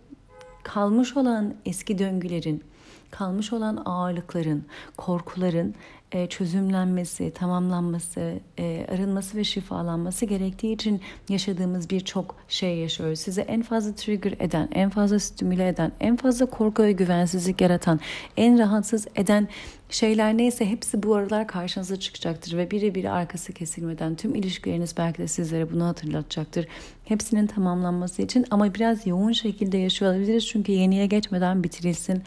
kalmış 0.63 1.17
olan 1.17 1.53
eski 1.65 1.99
döngülerin, 1.99 2.63
kalmış 3.11 3.53
olan 3.53 3.81
ağırlıkların, 3.85 4.65
korkuların 4.97 5.75
e, 6.11 6.27
çözümlenmesi, 6.27 7.31
tamamlanması, 7.31 8.39
e, 8.59 8.85
arınması 8.91 9.37
ve 9.37 9.43
şifalanması 9.43 10.25
gerektiği 10.25 10.73
için 10.73 11.01
yaşadığımız 11.29 11.89
birçok 11.89 12.35
şey 12.47 12.77
yaşıyoruz. 12.77 13.19
Size 13.19 13.41
en 13.41 13.61
fazla 13.61 13.95
trigger 13.95 14.33
eden, 14.39 14.69
en 14.71 14.89
fazla 14.89 15.19
stimüle 15.19 15.67
eden, 15.67 15.91
en 15.99 16.15
fazla 16.15 16.45
korku 16.45 16.83
ve 16.83 16.91
güvensizlik 16.91 17.61
yaratan, 17.61 17.99
en 18.37 18.59
rahatsız 18.59 19.07
eden 19.15 19.47
şeyler 19.89 20.37
neyse 20.37 20.65
hepsi 20.65 21.03
bu 21.03 21.15
aralar 21.15 21.47
karşınıza 21.47 21.99
çıkacaktır 21.99 22.57
ve 22.57 22.71
biri 22.71 22.95
biri 22.95 23.09
arkası 23.09 23.53
kesilmeden 23.53 24.15
tüm 24.15 24.35
ilişkileriniz 24.35 24.97
belki 24.97 25.17
de 25.17 25.27
sizlere 25.27 25.71
bunu 25.71 25.85
hatırlatacaktır. 25.85 26.67
Hepsinin 27.05 27.47
tamamlanması 27.47 28.21
için 28.21 28.45
ama 28.51 28.73
biraz 28.73 29.07
yoğun 29.07 29.31
şekilde 29.31 29.77
yaşıyor 29.77 30.11
olabiliriz 30.11 30.47
çünkü 30.47 30.71
yeniye 30.71 31.05
geçmeden 31.05 31.63
bitirilsin 31.63 32.23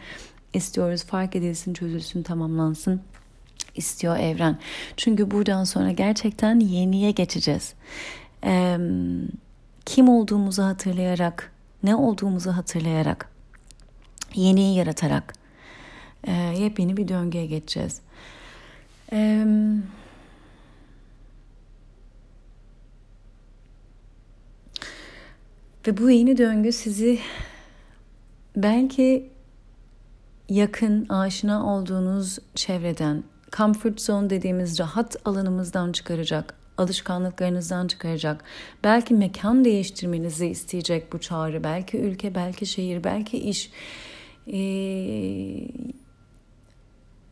istiyoruz, 0.53 1.03
fark 1.03 1.35
edilsin, 1.35 1.73
çözülsün, 1.73 2.23
tamamlansın 2.23 3.01
istiyor 3.75 4.17
evren. 4.17 4.59
Çünkü 4.97 5.31
buradan 5.31 5.63
sonra 5.63 5.91
gerçekten 5.91 6.59
yeniye 6.59 7.11
geçeceğiz. 7.11 7.73
Ee, 8.43 8.77
kim 9.85 10.09
olduğumuzu 10.09 10.63
hatırlayarak, 10.63 11.51
ne 11.83 11.95
olduğumuzu 11.95 12.51
hatırlayarak, 12.51 13.29
yeniyi 14.35 14.75
yaratarak 14.75 15.33
e, 16.27 16.31
yepyeni 16.31 16.97
bir 16.97 17.07
döngüye 17.07 17.45
geçeceğiz. 17.45 18.01
Ee, 19.13 19.45
ve 25.87 25.97
bu 25.97 26.09
yeni 26.09 26.37
döngü 26.37 26.71
sizi 26.71 27.19
belki 28.55 29.32
yakın, 30.49 31.09
aşina 31.09 31.65
olduğunuz 31.75 32.39
çevreden, 32.55 33.23
comfort 33.51 34.01
zone 34.01 34.29
dediğimiz 34.29 34.79
rahat 34.79 35.15
alanımızdan 35.25 35.91
çıkaracak, 35.91 36.53
alışkanlıklarınızdan 36.77 37.87
çıkaracak. 37.87 38.43
Belki 38.83 39.13
mekan 39.13 39.65
değiştirmenizi 39.65 40.47
isteyecek 40.47 41.13
bu 41.13 41.19
çağrı. 41.19 41.63
Belki 41.63 41.97
ülke, 41.97 42.35
belki 42.35 42.65
şehir, 42.65 43.03
belki 43.03 43.37
iş. 43.37 43.71
Ee, 44.53 45.67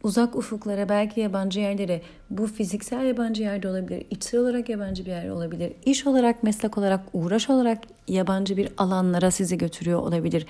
uzak 0.04 0.36
ufuklara, 0.36 0.90
belki 0.90 1.20
yabancı 1.20 1.60
yerlere, 1.60 2.02
bu 2.30 2.48
fiziksel 2.48 3.06
yabancı 3.06 3.44
yerde 3.44 3.68
olabilir, 3.68 4.06
içsel 4.10 4.40
olarak 4.40 4.70
yabancı 4.70 5.06
bir 5.06 5.12
yer 5.12 5.30
olabilir, 5.30 5.74
iş 5.86 6.08
olarak, 6.08 6.44
meslek 6.44 6.78
olarak, 6.78 7.02
uğraş 7.14 7.50
olarak 7.50 7.78
yabancı 8.08 8.58
bir 8.58 8.70
alanlara 8.78 9.32
sizi 9.32 9.58
götürüyor 9.58 10.00
olabilir 10.00 10.46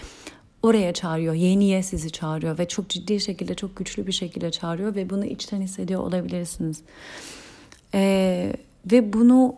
oraya 0.63 0.93
çağırıyor. 0.93 1.33
Yeniye 1.33 1.83
sizi 1.83 2.11
çağırıyor 2.11 2.57
ve 2.57 2.67
çok 2.67 2.89
ciddi 2.89 3.19
şekilde, 3.19 3.55
çok 3.55 3.75
güçlü 3.75 4.07
bir 4.07 4.11
şekilde 4.11 4.51
çağırıyor 4.51 4.95
ve 4.95 5.09
bunu 5.09 5.25
içten 5.25 5.61
hissediyor 5.61 6.01
olabilirsiniz. 6.01 6.81
Ee, 7.93 8.53
ve 8.91 9.13
bunu 9.13 9.55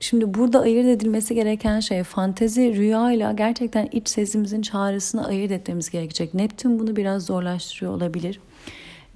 şimdi 0.00 0.34
burada 0.34 0.60
ayırt 0.60 0.86
edilmesi 0.86 1.34
gereken 1.34 1.80
şey 1.80 2.02
fantezi 2.02 2.76
rüyayla 2.76 3.32
gerçekten 3.32 3.88
iç 3.92 4.08
sesimizin 4.08 4.62
çağrısını 4.62 5.26
ayırt 5.26 5.52
etmemiz 5.52 5.90
gerekecek. 5.90 6.34
Neptün 6.34 6.78
bunu 6.78 6.96
biraz 6.96 7.26
zorlaştırıyor 7.26 7.92
olabilir. 7.92 8.40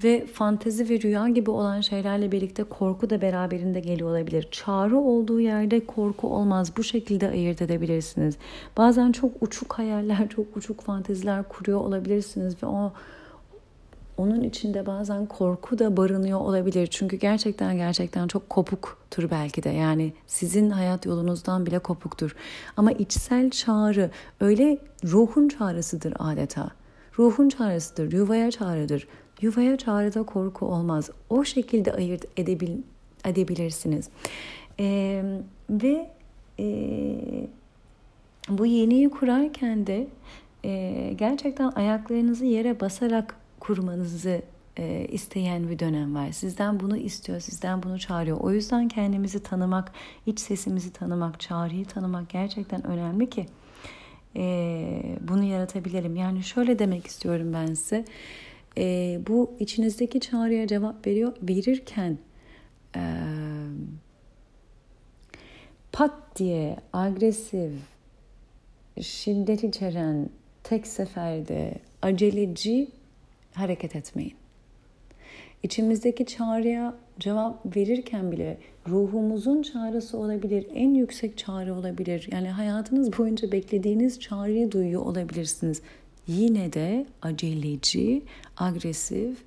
Ve 0.04 0.26
fantezi 0.26 0.88
ve 0.88 1.00
rüya 1.00 1.28
gibi 1.28 1.50
olan 1.50 1.80
şeylerle 1.80 2.32
birlikte 2.32 2.64
korku 2.64 3.10
da 3.10 3.22
beraberinde 3.22 3.80
geliyor 3.80 4.10
olabilir. 4.10 4.48
Çağrı 4.50 4.98
olduğu 4.98 5.40
yerde 5.40 5.86
korku 5.86 6.28
olmaz. 6.34 6.76
Bu 6.76 6.84
şekilde 6.84 7.28
ayırt 7.28 7.62
edebilirsiniz. 7.62 8.36
Bazen 8.76 9.12
çok 9.12 9.30
uçuk 9.40 9.72
hayaller, 9.72 10.28
çok 10.36 10.56
uçuk 10.56 10.80
fanteziler 10.80 11.48
kuruyor 11.48 11.80
olabilirsiniz 11.80 12.62
ve 12.62 12.66
o 12.66 12.92
onun 14.16 14.42
içinde 14.42 14.86
bazen 14.86 15.26
korku 15.26 15.78
da 15.78 15.96
barınıyor 15.96 16.40
olabilir. 16.40 16.86
Çünkü 16.86 17.16
gerçekten 17.16 17.76
gerçekten 17.76 18.28
çok 18.28 18.50
kopuktur 18.50 19.30
belki 19.30 19.62
de. 19.62 19.68
Yani 19.68 20.12
sizin 20.26 20.70
hayat 20.70 21.06
yolunuzdan 21.06 21.66
bile 21.66 21.78
kopuktur. 21.78 22.36
Ama 22.76 22.92
içsel 22.92 23.50
çağrı 23.50 24.10
öyle 24.40 24.78
ruhun 25.04 25.48
çağrısıdır 25.48 26.14
adeta. 26.18 26.68
Ruhun 27.18 27.48
çağrısıdır, 27.48 28.12
yuvaya 28.12 28.50
çağrıdır. 28.50 29.08
Yuvaya 29.40 29.76
çağrıda 29.76 30.22
korku 30.22 30.66
olmaz. 30.66 31.10
O 31.30 31.44
şekilde 31.44 31.92
ayırt 31.92 32.24
edebil, 32.36 32.78
edebilirsiniz. 33.24 34.08
Ee, 34.80 35.22
ve 35.70 36.10
e, 36.58 36.66
bu 38.48 38.66
yeniyi 38.66 39.10
kurarken 39.10 39.86
de 39.86 40.06
e, 40.64 41.12
gerçekten 41.16 41.72
ayaklarınızı 41.76 42.44
yere 42.44 42.80
basarak 42.80 43.34
kurmanızı 43.60 44.42
e, 44.78 45.06
isteyen 45.12 45.68
bir 45.68 45.78
dönem 45.78 46.14
var. 46.14 46.32
Sizden 46.32 46.80
bunu 46.80 46.96
istiyor, 46.96 47.40
sizden 47.40 47.82
bunu 47.82 47.98
çağırıyor. 47.98 48.40
O 48.40 48.50
yüzden 48.50 48.88
kendimizi 48.88 49.42
tanımak, 49.42 49.92
iç 50.26 50.40
sesimizi 50.40 50.92
tanımak, 50.92 51.40
çağrıyı 51.40 51.84
tanımak 51.84 52.28
gerçekten 52.30 52.86
önemli 52.86 53.30
ki 53.30 53.46
e, 54.36 55.16
bunu 55.20 55.44
yaratabilirim. 55.44 56.16
Yani 56.16 56.42
şöyle 56.42 56.78
demek 56.78 57.06
istiyorum 57.06 57.52
ben 57.52 57.74
size 57.74 58.04
e, 58.78 59.18
bu 59.28 59.56
içinizdeki 59.60 60.20
çağrıya 60.20 60.66
cevap 60.66 61.06
veriyor 61.06 61.32
verirken 61.42 62.18
e, 62.96 63.02
pat 65.92 66.12
diye 66.36 66.76
agresif, 66.92 67.72
şiddet 69.00 69.64
içeren, 69.64 70.30
tek 70.64 70.86
seferde 70.86 71.74
aceleci 72.02 72.88
hareket 73.54 73.96
etmeyin. 73.96 74.34
İçimizdeki 75.62 76.26
çağrıya 76.26 76.94
cevap 77.18 77.76
verirken 77.76 78.32
bile 78.32 78.58
ruhumuzun 78.88 79.62
çağrısı 79.62 80.18
olabilir, 80.18 80.66
en 80.74 80.94
yüksek 80.94 81.38
çağrı 81.38 81.74
olabilir. 81.74 82.28
Yani 82.32 82.48
hayatınız 82.48 83.18
boyunca 83.18 83.52
beklediğiniz 83.52 84.20
çağrıyı 84.20 84.72
duyuyor 84.72 85.02
olabilirsiniz. 85.02 85.82
Yine 86.28 86.72
de 86.72 87.06
aceleci, 87.22 88.22
agresif, 88.56 89.44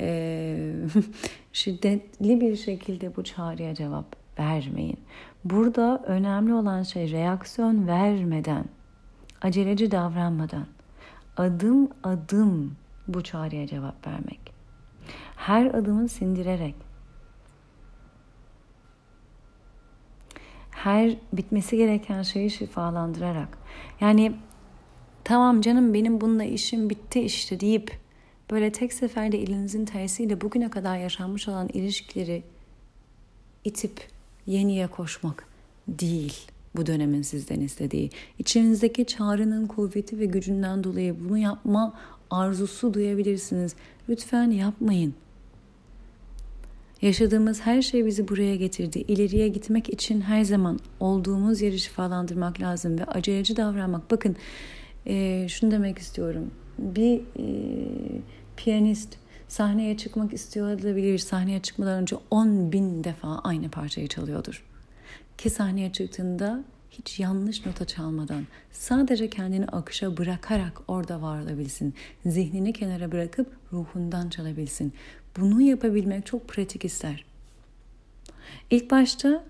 e, 0.00 0.72
şiddetli 1.52 2.40
bir 2.40 2.56
şekilde 2.56 3.16
bu 3.16 3.24
çağrıya 3.24 3.74
cevap 3.74 4.16
vermeyin. 4.38 5.00
Burada 5.44 6.02
önemli 6.06 6.54
olan 6.54 6.82
şey 6.82 7.10
reaksiyon 7.10 7.86
vermeden, 7.86 8.64
aceleci 9.42 9.90
davranmadan, 9.90 10.66
adım 11.36 11.88
adım 12.02 12.76
bu 13.08 13.22
çağrıya 13.22 13.66
cevap 13.66 14.06
vermek. 14.06 14.40
Her 15.36 15.66
adımı 15.66 16.08
sindirerek, 16.08 16.74
her 20.70 21.16
bitmesi 21.32 21.76
gereken 21.76 22.22
şeyi 22.22 22.50
şifalandırarak. 22.50 23.58
Yani 24.00 24.32
tamam 25.30 25.60
canım 25.60 25.94
benim 25.94 26.20
bununla 26.20 26.44
işim 26.44 26.90
bitti 26.90 27.20
işte 27.20 27.60
deyip 27.60 27.98
böyle 28.50 28.72
tek 28.72 28.92
seferde 28.92 29.42
elinizin 29.42 29.84
tersiyle 29.84 30.40
bugüne 30.40 30.70
kadar 30.70 30.98
yaşanmış 30.98 31.48
olan 31.48 31.68
ilişkileri 31.72 32.42
itip 33.64 34.08
yeniye 34.46 34.86
koşmak 34.86 35.44
değil 35.88 36.46
bu 36.76 36.86
dönemin 36.86 37.22
sizden 37.22 37.60
istediği. 37.60 38.10
İçinizdeki 38.38 39.06
çağrının 39.06 39.66
kuvveti 39.66 40.18
ve 40.18 40.24
gücünden 40.24 40.84
dolayı 40.84 41.16
bunu 41.20 41.38
yapma 41.38 41.94
arzusu 42.30 42.94
duyabilirsiniz. 42.94 43.74
Lütfen 44.08 44.50
yapmayın. 44.50 45.14
Yaşadığımız 47.02 47.60
her 47.60 47.82
şey 47.82 48.06
bizi 48.06 48.28
buraya 48.28 48.56
getirdi. 48.56 49.04
İleriye 49.08 49.48
gitmek 49.48 49.88
için 49.88 50.20
her 50.20 50.44
zaman 50.44 50.78
olduğumuz 51.00 51.60
yeri 51.60 51.78
şifalandırmak 51.78 52.60
lazım 52.60 52.98
ve 52.98 53.04
aceleci 53.04 53.56
davranmak. 53.56 54.10
Bakın 54.10 54.36
e, 55.06 55.46
şunu 55.48 55.70
demek 55.70 55.98
istiyorum. 55.98 56.50
Bir 56.78 57.20
e, 57.20 57.44
piyanist 58.56 59.16
sahneye 59.48 59.96
çıkmak 59.96 60.32
istiyor 60.32 60.66
olabilir. 60.66 61.18
Sahneye 61.18 61.62
çıkmadan 61.62 62.02
önce 62.02 62.16
10 62.30 62.72
bin 62.72 63.04
defa 63.04 63.38
aynı 63.38 63.70
parçayı 63.70 64.08
çalıyordur. 64.08 64.64
Ki 65.38 65.50
sahneye 65.50 65.92
çıktığında 65.92 66.64
hiç 66.90 67.20
yanlış 67.20 67.66
nota 67.66 67.84
çalmadan 67.84 68.46
sadece 68.72 69.30
kendini 69.30 69.66
akışa 69.66 70.16
bırakarak 70.16 70.80
orada 70.88 71.22
var 71.22 71.40
olabilsin. 71.42 71.94
Zihnini 72.26 72.72
kenara 72.72 73.12
bırakıp 73.12 73.46
ruhundan 73.72 74.28
çalabilsin. 74.28 74.92
Bunu 75.36 75.62
yapabilmek 75.62 76.26
çok 76.26 76.48
pratik 76.48 76.84
ister. 76.84 77.24
İlk 78.70 78.90
başta 78.90 79.44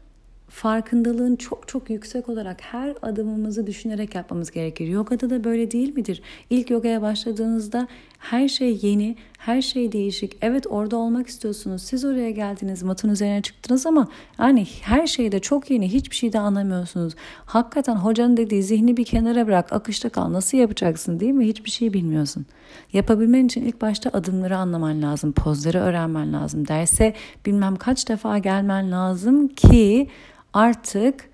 farkındalığın 0.50 1.36
çok 1.36 1.68
çok 1.68 1.90
yüksek 1.90 2.28
olarak 2.28 2.60
her 2.60 2.94
adımımızı 3.02 3.66
düşünerek 3.66 4.14
yapmamız 4.14 4.50
gerekir. 4.50 4.86
Yogada 4.86 5.30
da 5.30 5.44
böyle 5.44 5.70
değil 5.70 5.94
midir? 5.94 6.22
İlk 6.50 6.70
yogaya 6.70 7.02
başladığınızda 7.02 7.88
her 8.18 8.48
şey 8.48 8.78
yeni, 8.82 9.16
her 9.38 9.62
şey 9.62 9.92
değişik. 9.92 10.36
Evet 10.42 10.66
orada 10.70 10.96
olmak 10.96 11.26
istiyorsunuz. 11.26 11.82
Siz 11.82 12.04
oraya 12.04 12.30
geldiniz, 12.30 12.82
matın 12.82 13.08
üzerine 13.08 13.42
çıktınız 13.42 13.86
ama 13.86 14.08
yani 14.38 14.66
her 14.82 15.06
şey 15.06 15.32
de 15.32 15.40
çok 15.40 15.70
yeni. 15.70 15.92
Hiçbir 15.92 16.16
şey 16.16 16.32
de 16.32 16.38
anlamıyorsunuz. 16.38 17.14
Hakikaten 17.46 17.96
hocanın 17.96 18.36
dediği 18.36 18.62
zihni 18.62 18.96
bir 18.96 19.04
kenara 19.04 19.46
bırak, 19.46 19.72
akışta 19.72 20.08
kal. 20.08 20.32
Nasıl 20.32 20.58
yapacaksın 20.58 21.20
değil 21.20 21.32
mi? 21.32 21.46
Hiçbir 21.46 21.70
şey 21.70 21.92
bilmiyorsun. 21.92 22.46
Yapabilmen 22.92 23.46
için 23.46 23.64
ilk 23.64 23.80
başta 23.80 24.10
adımları 24.10 24.56
anlaman 24.56 25.02
lazım. 25.02 25.32
Pozları 25.32 25.78
öğrenmen 25.78 26.32
lazım. 26.32 26.68
Derse 26.68 27.14
bilmem 27.46 27.76
kaç 27.76 28.08
defa 28.08 28.38
gelmen 28.38 28.92
lazım 28.92 29.48
ki 29.48 30.08
artık 30.52 31.30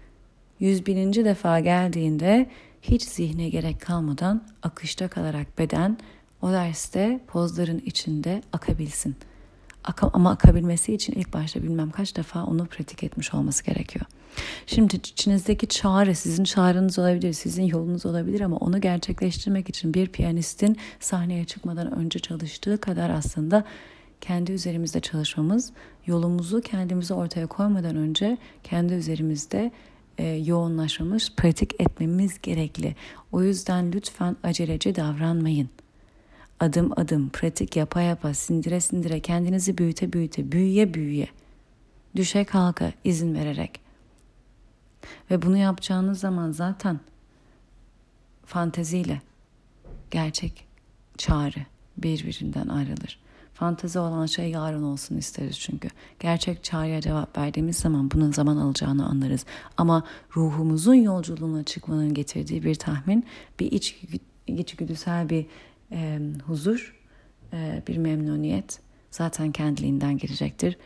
101. 0.61 1.25
defa 1.25 1.61
geldiğinde 1.61 2.51
hiç 2.83 3.03
zihne 3.03 3.49
gerek 3.49 3.81
kalmadan 3.81 4.43
akışta 4.63 5.09
kalarak 5.09 5.59
beden 5.59 5.99
o 6.43 6.53
derste 6.53 7.21
pozların 7.27 7.83
içinde 7.87 8.43
akabilsin. 8.53 9.17
Ama 10.13 10.31
akabilmesi 10.31 10.95
için 10.95 11.13
ilk 11.13 11.33
başta 11.33 11.63
bilmem 11.63 11.91
kaç 11.91 12.17
defa 12.17 12.45
onu 12.45 12.67
pratik 12.67 13.05
etmiş 13.05 13.35
olması 13.35 13.65
gerekiyor. 13.65 14.07
Şimdi 14.67 14.97
içinizdeki 14.97 15.67
çağrı 15.67 16.15
sizin 16.15 16.45
çağrınız 16.45 16.99
olabilir, 16.99 17.33
sizin 17.33 17.63
yolunuz 17.63 18.07
olabilir 18.07 18.41
ama 18.41 18.57
onu 18.57 18.81
gerçekleştirmek 18.81 19.69
için 19.69 19.95
bir 19.95 20.07
piyanistin 20.07 20.77
sahneye 21.01 21.45
çıkmadan 21.45 21.99
önce 21.99 22.19
çalıştığı 22.19 22.81
kadar 22.81 23.11
aslında 23.11 23.65
kendi 24.21 24.53
üzerimizde 24.53 25.01
çalışmamız, 25.01 25.73
yolumuzu 26.07 26.61
kendimize 26.61 27.15
ortaya 27.15 27.47
koymadan 27.47 27.97
önce 27.97 28.39
kendi 28.65 28.95
üzerimizde 28.95 29.73
e, 30.19 30.27
yoğunlaşmamız, 30.27 31.33
pratik 31.37 31.81
etmemiz 31.81 32.41
gerekli. 32.43 32.97
O 33.33 33.43
yüzden 33.43 33.93
lütfen 33.93 34.37
aceleci 34.43 34.95
davranmayın. 34.95 35.69
Adım 36.61 36.93
adım, 36.97 37.29
pratik 37.29 37.77
yapa 37.77 38.01
yapa, 38.01 38.35
sindire 38.35 38.81
sindire, 38.81 39.21
kendinizi 39.21 39.79
büyüte 39.79 40.13
büyüte, 40.13 40.53
büyüye 40.53 40.95
büyüye, 40.95 41.29
düşe 42.17 42.45
kalka 42.45 42.93
izin 43.05 43.35
vererek. 43.35 43.81
Ve 45.31 45.43
bunu 45.43 45.57
yapacağınız 45.57 46.21
zaman 46.21 46.51
zaten 46.51 47.01
fanteziyle 48.47 49.21
gerçek 50.11 50.67
çağrı 51.19 51.67
birbirinden 51.99 52.69
ayrılır. 52.69 53.26
Fantezi 53.57 53.99
olan 53.99 54.27
şey 54.27 54.51
yarın 54.51 54.83
olsun 54.83 55.17
isteriz 55.17 55.61
çünkü. 55.61 55.89
Gerçek 56.21 56.65
çağrıya 56.65 57.01
cevap 57.01 57.39
verdiğimiz 57.39 57.77
zaman 57.77 58.11
bunun 58.11 58.33
zaman 58.33 58.57
alacağını 58.57 59.07
anlarız. 59.07 59.45
Ama 59.77 60.05
ruhumuzun 60.37 60.95
yolculuğuna 60.95 61.65
çıkmanın 61.65 62.15
getirdiği 62.15 62.65
bir 62.65 62.75
tahmin, 62.75 63.25
bir 63.61 63.73
iç, 63.73 64.03
içgüdüsel 64.47 65.29
bir 65.29 65.47
e, 65.93 66.21
huzur, 66.47 66.97
e, 67.53 67.83
bir 67.87 67.97
memnuniyet 67.97 68.81
zaten 69.11 69.53
kendiliğinden 69.53 70.19
gelecektir. 70.19 70.79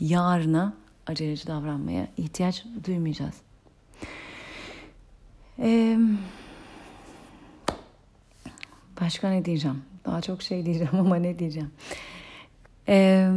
Yarına 0.00 0.74
aceleci 1.06 1.46
davranmaya 1.46 2.08
ihtiyaç 2.16 2.64
duymayacağız. 2.84 3.34
Ee, 5.58 5.98
başka 9.00 9.30
ne 9.30 9.44
diyeceğim? 9.44 9.82
Daha 10.04 10.22
çok 10.22 10.42
şey 10.42 10.66
diyeceğim 10.66 10.92
ama 10.98 11.16
ne 11.16 11.38
diyeceğim? 11.38 11.70
Ee. 12.88 13.28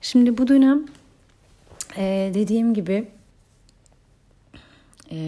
Şimdi 0.00 0.38
bu 0.38 0.48
dönem 0.48 0.86
e, 1.96 2.30
dediğim 2.34 2.74
gibi 2.74 3.08
e, 5.10 5.18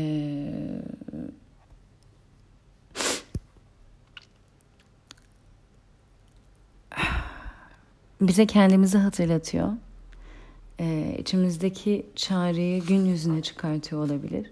bize 8.21 8.47
kendimizi 8.47 8.99
hatırlatıyor. 8.99 9.69
Ee, 10.81 11.17
içimizdeki 11.19 12.07
çağrıyı 12.17 12.83
gün 12.85 13.05
yüzüne 13.05 13.43
çıkartıyor 13.43 14.07
olabilir. 14.07 14.51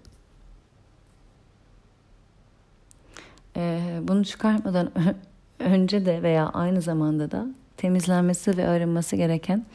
Ee, 3.57 3.99
bunu 4.01 4.25
çıkartmadan 4.25 4.91
önce 5.59 6.05
de 6.05 6.23
veya 6.23 6.49
aynı 6.49 6.81
zamanda 6.81 7.31
da 7.31 7.47
temizlenmesi 7.77 8.57
ve 8.57 8.67
arınması 8.67 9.15
gereken 9.15 9.65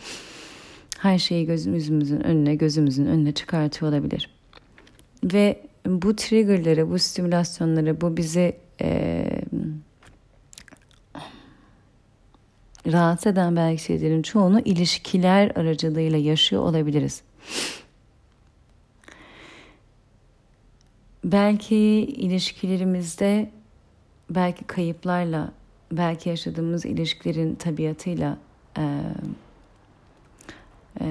her 0.98 1.18
şeyi 1.18 1.46
gözümüzün 1.46 2.20
önüne, 2.20 2.54
gözümüzün 2.54 3.06
önüne 3.06 3.32
çıkartıyor 3.32 3.92
olabilir. 3.92 4.30
Ve 5.24 5.60
bu 5.86 6.16
triggerları, 6.16 6.90
bu 6.90 6.98
stimülasyonları, 6.98 8.00
bu 8.00 8.16
bizi 8.16 8.56
e, 8.80 9.26
rahatsız 12.86 13.32
eden 13.32 13.56
belki 13.56 13.82
şeylerin 13.82 14.22
çoğunu 14.22 14.60
ilişkiler 14.60 15.52
aracılığıyla 15.56 16.18
yaşıyor 16.18 16.62
olabiliriz. 16.62 17.22
Belki 21.24 21.76
ilişkilerimizde 22.00 23.50
belki 24.30 24.64
kayıplarla, 24.64 25.52
belki 25.92 26.28
yaşadığımız 26.28 26.84
ilişkilerin 26.84 27.54
tabiatıyla 27.54 28.38
e, 28.78 29.02
e, 31.00 31.06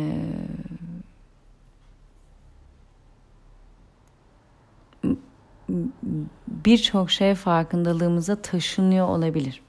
birçok 6.47 7.12
şey 7.12 7.36
farkındalığımıza 7.36 8.36
taşınıyor 8.41 9.08
olabilir. 9.08 9.62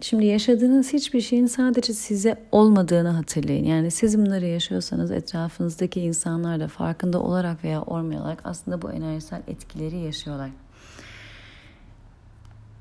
Şimdi 0.00 0.26
yaşadığınız 0.26 0.92
hiçbir 0.92 1.20
şeyin 1.20 1.46
sadece 1.46 1.92
size 1.92 2.36
olmadığını 2.52 3.08
hatırlayın. 3.08 3.64
Yani 3.64 3.90
siz 3.90 4.18
bunları 4.18 4.46
yaşıyorsanız 4.46 5.10
etrafınızdaki 5.10 6.00
insanlar 6.00 6.60
da 6.60 6.68
farkında 6.68 7.22
olarak 7.22 7.64
veya 7.64 7.82
olmayarak 7.82 8.40
aslında 8.44 8.82
bu 8.82 8.92
enerjisel 8.92 9.42
etkileri 9.48 9.96
yaşıyorlar. 9.96 10.50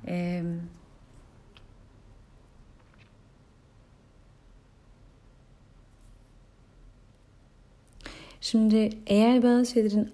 Ee, 0.08 0.44
şimdi 8.42 8.90
eğer 9.08 9.44
bazı 9.44 9.72
şeylerin 9.72 10.12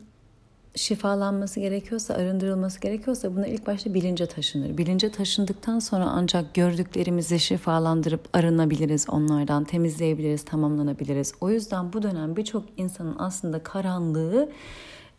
şifalanması 0.76 1.60
gerekiyorsa, 1.60 2.14
arındırılması 2.14 2.80
gerekiyorsa 2.82 3.36
buna 3.36 3.48
ilk 3.48 3.68
başta 3.68 3.94
bilince 3.94 4.26
taşınır. 4.26 4.78
Bilince 4.78 5.12
taşındıktan 5.12 5.80
sonra 5.80 6.06
ancak 6.06 6.54
gördüklerimizi 6.54 7.40
şifalandırıp 7.40 8.22
arınabiliriz 8.34 9.10
onlardan, 9.10 9.64
temizleyebiliriz, 9.64 10.46
tamamlanabiliriz. 10.46 11.34
O 11.42 11.50
yüzden 11.50 11.94
bu 11.94 12.04
dönem 12.04 12.36
birçok 12.36 12.64
insanın 12.78 13.16
aslında 13.20 13.64
karanlığı 13.64 14.50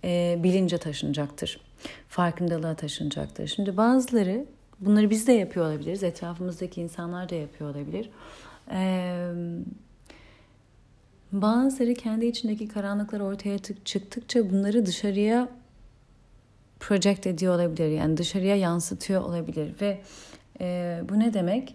e, 0.04 0.40
bilince 0.42 0.78
taşınacaktır. 0.78 1.60
Farkındalığa 2.08 2.74
taşınacaktır. 2.74 3.46
Şimdi 3.46 3.76
bazıları 3.76 4.46
bunları 4.80 5.10
biz 5.10 5.26
de 5.26 5.32
yapıyor 5.32 5.66
olabiliriz, 5.66 6.02
etrafımızdaki 6.02 6.80
insanlar 6.80 7.28
da 7.28 7.34
yapıyor 7.34 7.70
olabilir. 7.70 8.10
Eee 8.70 9.28
Bazıları 11.34 11.94
kendi 11.94 12.26
içindeki 12.26 12.68
karanlıklar 12.68 13.20
ortaya 13.20 13.58
çıktıkça 13.84 14.50
bunları 14.50 14.86
dışarıya 14.86 15.48
project 16.80 17.26
ediyor 17.26 17.54
olabilir. 17.54 17.88
Yani 17.88 18.16
dışarıya 18.16 18.56
yansıtıyor 18.56 19.22
olabilir 19.22 19.74
ve 19.80 20.00
e, 20.60 21.00
bu 21.08 21.18
ne 21.18 21.34
demek? 21.34 21.74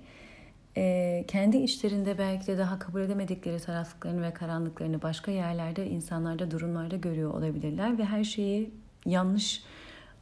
E, 0.78 1.26
kendi 1.28 1.58
içlerinde 1.58 2.18
belki 2.18 2.48
de 2.48 2.58
daha 2.58 2.80
kabul 2.80 3.02
edemedikleri 3.02 3.60
taraflıklarını 3.60 4.22
ve 4.22 4.34
karanlıklarını 4.34 5.02
başka 5.02 5.32
yerlerde, 5.32 5.88
insanlarda, 5.88 6.52
durumlarda 6.52 6.96
görüyor 6.96 7.34
olabilirler 7.34 7.98
ve 7.98 8.06
her 8.06 8.24
şeyi 8.24 8.72
yanlış 9.06 9.64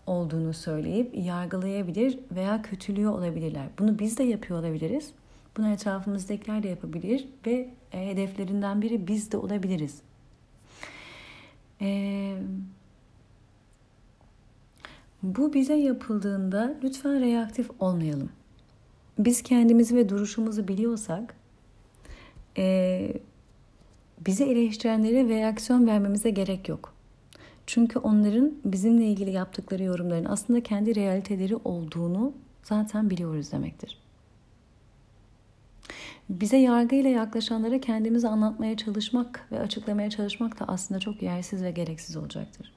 olduğunu 0.07 0.53
söyleyip 0.53 1.17
yargılayabilir 1.17 2.19
veya 2.31 2.61
kötülüyor 2.61 3.11
olabilirler. 3.11 3.65
Bunu 3.79 3.99
biz 3.99 4.17
de 4.17 4.23
yapıyor 4.23 4.59
olabiliriz. 4.59 5.11
Bunu 5.57 5.69
etrafımızdakiler 5.69 6.63
de 6.63 6.67
yapabilir 6.67 7.27
ve 7.45 7.69
hedeflerinden 7.91 8.81
biri 8.81 9.07
biz 9.07 9.31
de 9.31 9.37
olabiliriz. 9.37 10.01
E, 11.81 12.37
bu 15.23 15.53
bize 15.53 15.75
yapıldığında 15.75 16.75
lütfen 16.83 17.21
reaktif 17.21 17.69
olmayalım. 17.79 18.29
Biz 19.19 19.41
kendimizi 19.41 19.95
ve 19.95 20.09
duruşumuzu 20.09 20.67
biliyorsak 20.67 21.35
e, 22.57 23.13
bize 24.25 24.45
eleştirenlere 24.45 25.29
reaksiyon 25.29 25.87
vermemize 25.87 26.29
gerek 26.29 26.69
yok. 26.69 26.93
Çünkü 27.67 27.99
onların 27.99 28.53
bizimle 28.65 29.05
ilgili 29.05 29.31
yaptıkları 29.31 29.83
yorumların 29.83 30.25
aslında 30.25 30.63
kendi 30.63 30.95
realiteleri 30.95 31.55
olduğunu 31.55 32.33
zaten 32.63 33.09
biliyoruz 33.09 33.51
demektir. 33.51 33.97
Bize 36.29 36.57
yargıyla 36.57 37.09
yaklaşanlara 37.09 37.81
kendimizi 37.81 38.27
anlatmaya 38.27 38.77
çalışmak 38.77 39.47
ve 39.51 39.59
açıklamaya 39.59 40.09
çalışmak 40.09 40.59
da 40.59 40.65
aslında 40.67 40.99
çok 40.99 41.21
yersiz 41.21 41.63
ve 41.63 41.71
gereksiz 41.71 42.17
olacaktır. 42.17 42.73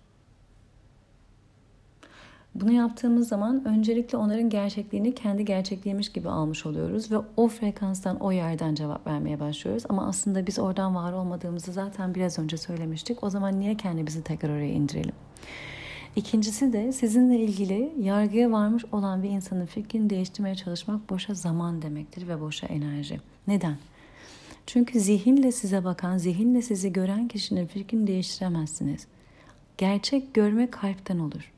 Bunu 2.55 2.73
yaptığımız 2.73 3.29
zaman 3.29 3.65
öncelikle 3.65 4.19
onların 4.19 4.51
gerçekliğini 4.51 5.15
kendi 5.15 5.45
gerçekliğiymiş 5.45 6.13
gibi 6.13 6.29
almış 6.29 6.67
oluyoruz 6.67 7.13
ve 7.13 7.17
o 7.37 7.49
frekanstan, 7.49 8.17
o 8.21 8.33
yerden 8.33 8.75
cevap 8.75 9.07
vermeye 9.07 9.41
başlıyoruz. 9.41 9.83
Ama 9.89 10.07
aslında 10.07 10.47
biz 10.47 10.59
oradan 10.59 10.95
var 10.95 11.13
olmadığımızı 11.13 11.73
zaten 11.73 12.15
biraz 12.15 12.39
önce 12.39 12.57
söylemiştik. 12.57 13.25
O 13.25 13.31
zaman 13.31 13.61
niye 13.61 13.77
kendimizi 13.77 14.25
tekrar 14.25 14.51
oraya 14.51 14.73
indirelim? 14.73 15.15
İkincisi 16.17 16.73
de 16.73 16.93
sizinle 16.93 17.39
ilgili 17.39 17.93
yargıya 18.01 18.53
varmış 18.53 18.85
olan 18.93 19.23
bir 19.23 19.31
insanın 19.31 19.67
fikrini 19.67 20.11
değiştirmeye 20.11 20.55
çalışmak 20.55 21.11
boşa 21.11 21.35
zaman 21.35 21.83
demektir 21.83 22.29
ve 22.29 22.41
boşa 22.41 22.67
enerji. 22.67 23.21
Neden? 23.47 23.77
Çünkü 24.67 25.01
zihinle 25.01 25.53
size 25.53 25.85
bakan, 25.85 26.19
zihinle 26.19 26.63
sizi 26.63 26.93
gören 26.93 27.29
kişinin 27.29 27.67
fikrini 27.67 28.07
değiştiremezsiniz. 28.07 29.07
Gerçek 29.79 30.35
görme 30.35 30.71
kalpten 30.71 31.19
olur. 31.19 31.53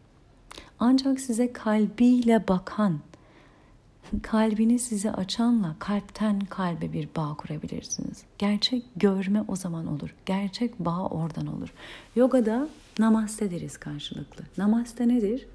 Ancak 0.78 1.20
size 1.20 1.52
kalbiyle 1.52 2.48
bakan, 2.48 3.00
kalbini 4.22 4.78
size 4.78 5.12
açanla 5.12 5.76
kalpten 5.78 6.40
kalbe 6.40 6.92
bir 6.92 7.08
bağ 7.16 7.34
kurabilirsiniz. 7.34 8.22
Gerçek 8.38 8.84
görme 8.96 9.44
o 9.48 9.56
zaman 9.56 9.86
olur. 9.86 10.14
Gerçek 10.26 10.78
bağ 10.78 11.06
oradan 11.06 11.46
olur. 11.46 11.72
Yogada 12.16 12.68
namaste 12.98 13.50
deriz 13.50 13.76
karşılıklı. 13.76 14.44
Namaste 14.59 15.09
nedir? 15.09 15.46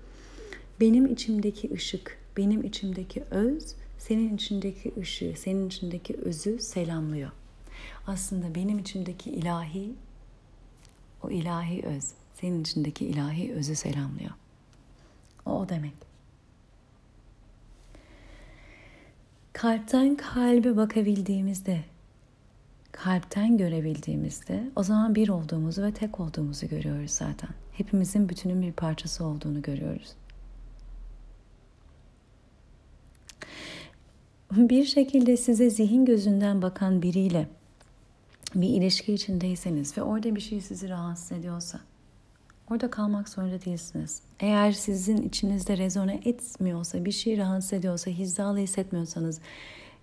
Benim 0.79 1.05
içimdeki 1.05 1.73
ışık, 1.73 2.17
benim 2.37 2.63
içimdeki 2.63 3.23
öz 3.31 3.75
senin 3.97 4.35
içindeki 4.35 4.93
ışığı, 4.97 5.33
senin 5.37 5.67
içindeki 5.67 6.13
özü 6.15 6.59
selamlıyor. 6.59 7.31
Aslında 8.07 8.55
benim 8.55 8.79
içimdeki 8.79 9.31
ilahi, 9.31 9.93
o 11.23 11.29
ilahi 11.29 11.83
öz, 11.85 12.03
senin 12.33 12.61
içindeki 12.61 13.05
ilahi 13.05 13.53
özü 13.53 13.75
selamlıyor. 13.75 14.31
O, 15.45 15.51
o 15.51 15.69
demek. 15.69 15.93
Kalpten 19.53 20.15
kalbe 20.15 20.77
bakabildiğimizde, 20.77 21.83
kalpten 23.03 23.57
görebildiğimizde 23.57 24.69
o 24.75 24.83
zaman 24.83 25.15
bir 25.15 25.29
olduğumuzu 25.29 25.83
ve 25.83 25.93
tek 25.93 26.19
olduğumuzu 26.19 26.67
görüyoruz 26.67 27.11
zaten. 27.11 27.49
Hepimizin 27.71 28.29
bütünün 28.29 28.61
bir 28.61 28.71
parçası 28.71 29.25
olduğunu 29.25 29.61
görüyoruz. 29.61 30.13
bir 34.51 34.85
şekilde 34.85 35.37
size 35.37 35.69
zihin 35.69 36.05
gözünden 36.05 36.61
bakan 36.61 37.01
biriyle 37.01 37.47
bir 38.55 38.69
ilişki 38.69 39.13
içindeyseniz 39.13 39.97
ve 39.97 40.01
orada 40.01 40.35
bir 40.35 40.41
şey 40.41 40.61
sizi 40.61 40.89
rahatsız 40.89 41.31
ediyorsa 41.31 41.79
orada 42.69 42.89
kalmak 42.91 43.29
zorunda 43.29 43.65
değilsiniz. 43.65 44.21
Eğer 44.39 44.71
sizin 44.71 45.17
içinizde 45.17 45.77
rezone 45.77 46.21
etmiyorsa, 46.25 47.05
bir 47.05 47.11
şey 47.11 47.37
rahatsız 47.37 47.73
ediyorsa, 47.73 48.11
hizalı 48.11 48.57
hissetmiyorsanız, 48.57 49.41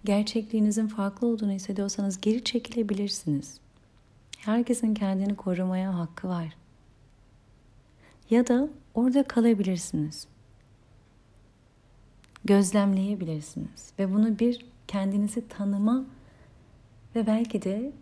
gerçekliğinizin 0.05 0.87
farklı 0.87 1.27
olduğunu 1.27 1.53
hissediyorsanız 1.53 2.21
geri 2.21 2.45
çekilebilirsiniz. 2.45 3.61
Herkesin 4.39 4.95
kendini 4.95 5.37
korumaya 5.37 5.99
hakkı 5.99 6.29
var. 6.29 6.57
Ya 8.31 8.47
da 8.47 8.69
orada 8.95 9.23
kalabilirsiniz 9.23 10.27
gözlemleyebilirsiniz. 12.45 13.93
Ve 13.99 14.15
bunu 14.15 14.39
bir 14.39 14.67
kendinizi 14.89 15.49
tanıma 15.49 16.05
ve 17.17 17.27
belki 17.27 17.63
de 17.63 17.93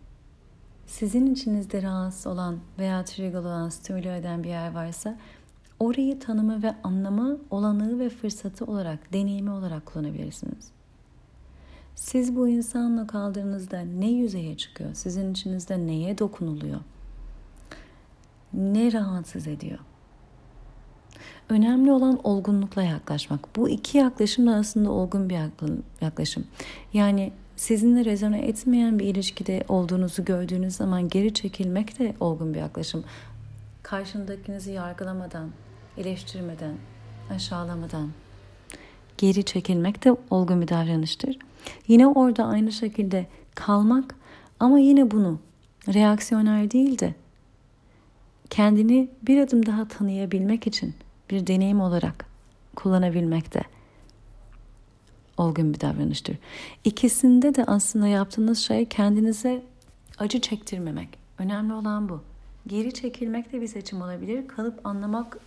sizin 0.87 1.33
içinizde 1.33 1.81
rahatsız 1.81 2.27
olan 2.27 2.59
veya 2.79 3.05
trigger 3.05 3.39
olan, 3.39 3.69
stimüle 3.69 4.17
eden 4.17 4.43
bir 4.43 4.49
yer 4.49 4.73
varsa 4.73 5.17
orayı 5.79 6.19
tanıma 6.19 6.63
ve 6.63 6.75
anlama 6.83 7.37
olanağı 7.49 7.99
ve 7.99 8.09
fırsatı 8.09 8.65
olarak, 8.65 9.13
deneyimi 9.13 9.51
olarak 9.51 9.85
kullanabilirsiniz. 9.85 10.71
Siz 11.95 12.35
bu 12.35 12.47
insanla 12.47 13.07
kaldığınızda 13.07 13.79
ne 13.79 14.09
yüzeye 14.09 14.57
çıkıyor? 14.57 14.89
Sizin 14.93 15.31
içinizde 15.31 15.87
neye 15.87 16.17
dokunuluyor? 16.17 16.79
Ne 18.53 18.93
rahatsız 18.93 19.47
ediyor? 19.47 19.79
Önemli 21.49 21.91
olan 21.91 22.19
olgunlukla 22.23 22.83
yaklaşmak. 22.83 23.55
Bu 23.55 23.69
iki 23.69 23.97
yaklaşım 23.97 24.47
da 24.47 24.55
aslında 24.55 24.91
olgun 24.91 25.29
bir 25.29 25.39
yaklaşım. 26.01 26.47
Yani 26.93 27.31
sizinle 27.55 28.05
rezone 28.05 28.45
etmeyen 28.47 28.99
bir 28.99 29.05
ilişkide 29.05 29.63
olduğunuzu 29.67 30.25
gördüğünüz 30.25 30.75
zaman 30.75 31.09
geri 31.09 31.33
çekilmek 31.33 31.99
de 31.99 32.15
olgun 32.19 32.53
bir 32.53 32.59
yaklaşım. 32.59 33.03
Karşındakinizi 33.83 34.71
yargılamadan, 34.71 35.49
eleştirmeden, 35.97 36.75
aşağılamadan 37.29 38.09
geri 39.17 39.43
çekilmek 39.43 40.03
de 40.03 40.15
olgun 40.29 40.61
bir 40.61 40.67
davranıştır. 40.67 41.37
Yine 41.87 42.07
orada 42.07 42.45
aynı 42.45 42.71
şekilde 42.71 43.27
kalmak 43.55 44.15
ama 44.59 44.79
yine 44.79 45.11
bunu 45.11 45.39
reaksiyoner 45.93 46.71
değil 46.71 46.99
de 46.99 47.15
kendini 48.49 49.09
bir 49.21 49.41
adım 49.41 49.65
daha 49.65 49.87
tanıyabilmek 49.87 50.67
için 50.67 50.93
bir 51.29 51.47
deneyim 51.47 51.81
olarak 51.81 52.25
kullanabilmek 52.75 53.53
de 53.53 53.61
olgun 55.37 55.73
bir 55.73 55.81
davranıştır. 55.81 56.37
İkisinde 56.83 57.55
de 57.55 57.63
aslında 57.65 58.07
yaptığınız 58.07 58.59
şey 58.59 58.85
kendinize 58.85 59.63
acı 60.19 60.41
çektirmemek. 60.41 61.09
Önemli 61.37 61.73
olan 61.73 62.09
bu. 62.09 62.21
Geri 62.67 62.93
çekilmek 62.93 63.53
de 63.53 63.61
bir 63.61 63.67
seçim 63.67 64.01
olabilir. 64.01 64.47
Kalıp 64.47 64.85
anlamak 64.85 65.37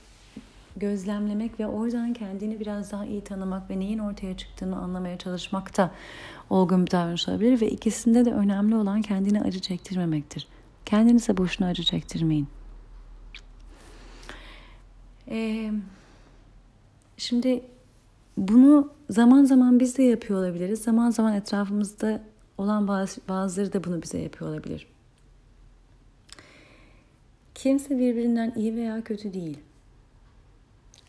gözlemlemek 0.76 1.60
ve 1.60 1.66
oradan 1.66 2.12
kendini 2.12 2.60
biraz 2.60 2.92
daha 2.92 3.06
iyi 3.06 3.24
tanımak 3.24 3.70
ve 3.70 3.78
neyin 3.78 3.98
ortaya 3.98 4.36
çıktığını 4.36 4.76
anlamaya 4.76 5.18
çalışmak 5.18 5.76
da 5.76 5.90
olgun 6.50 6.86
bir 6.86 6.90
davranış 6.90 7.28
olabilir 7.28 7.60
ve 7.60 7.70
ikisinde 7.70 8.24
de 8.24 8.32
önemli 8.32 8.76
olan 8.76 9.02
kendini 9.02 9.40
acı 9.40 9.60
çektirmemektir. 9.60 10.48
Kendinize 10.86 11.36
boşuna 11.36 11.66
acı 11.68 11.82
çektirmeyin. 11.82 12.48
Ee, 15.28 15.72
şimdi 17.16 17.62
bunu 18.36 18.92
zaman 19.10 19.44
zaman 19.44 19.80
biz 19.80 19.98
de 19.98 20.02
yapıyor 20.02 20.40
olabiliriz. 20.40 20.82
Zaman 20.82 21.10
zaman 21.10 21.34
etrafımızda 21.34 22.22
olan 22.58 22.88
bazı, 22.88 23.20
bazıları 23.28 23.72
da 23.72 23.84
bunu 23.84 24.02
bize 24.02 24.18
yapıyor 24.18 24.50
olabilir. 24.50 24.86
Kimse 27.54 27.98
birbirinden 27.98 28.52
iyi 28.56 28.76
veya 28.76 29.04
kötü 29.04 29.34
değil. 29.34 29.58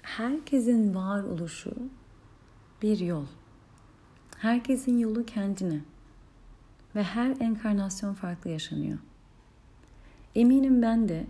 Herkesin 0.08 0.96
var 0.96 1.24
oluşu 1.24 1.74
bir 2.82 3.00
yol. 3.00 3.26
Herkesin 4.38 4.98
yolu 4.98 5.26
kendine. 5.26 5.82
Ve 6.96 7.04
her 7.04 7.36
enkarnasyon 7.40 8.14
farklı 8.14 8.50
yaşanıyor. 8.50 8.98
Eminim 10.36 10.82
ben 10.82 11.10
de 11.10 11.28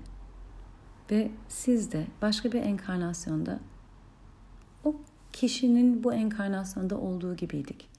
ve 1.11 1.31
siz 1.47 1.91
de 1.91 2.07
başka 2.21 2.51
bir 2.51 2.61
enkarnasyonda 2.61 3.59
o 4.83 4.95
kişinin 5.33 6.03
bu 6.03 6.13
enkarnasyonda 6.13 6.97
olduğu 6.97 7.35
gibiydik. 7.35 7.89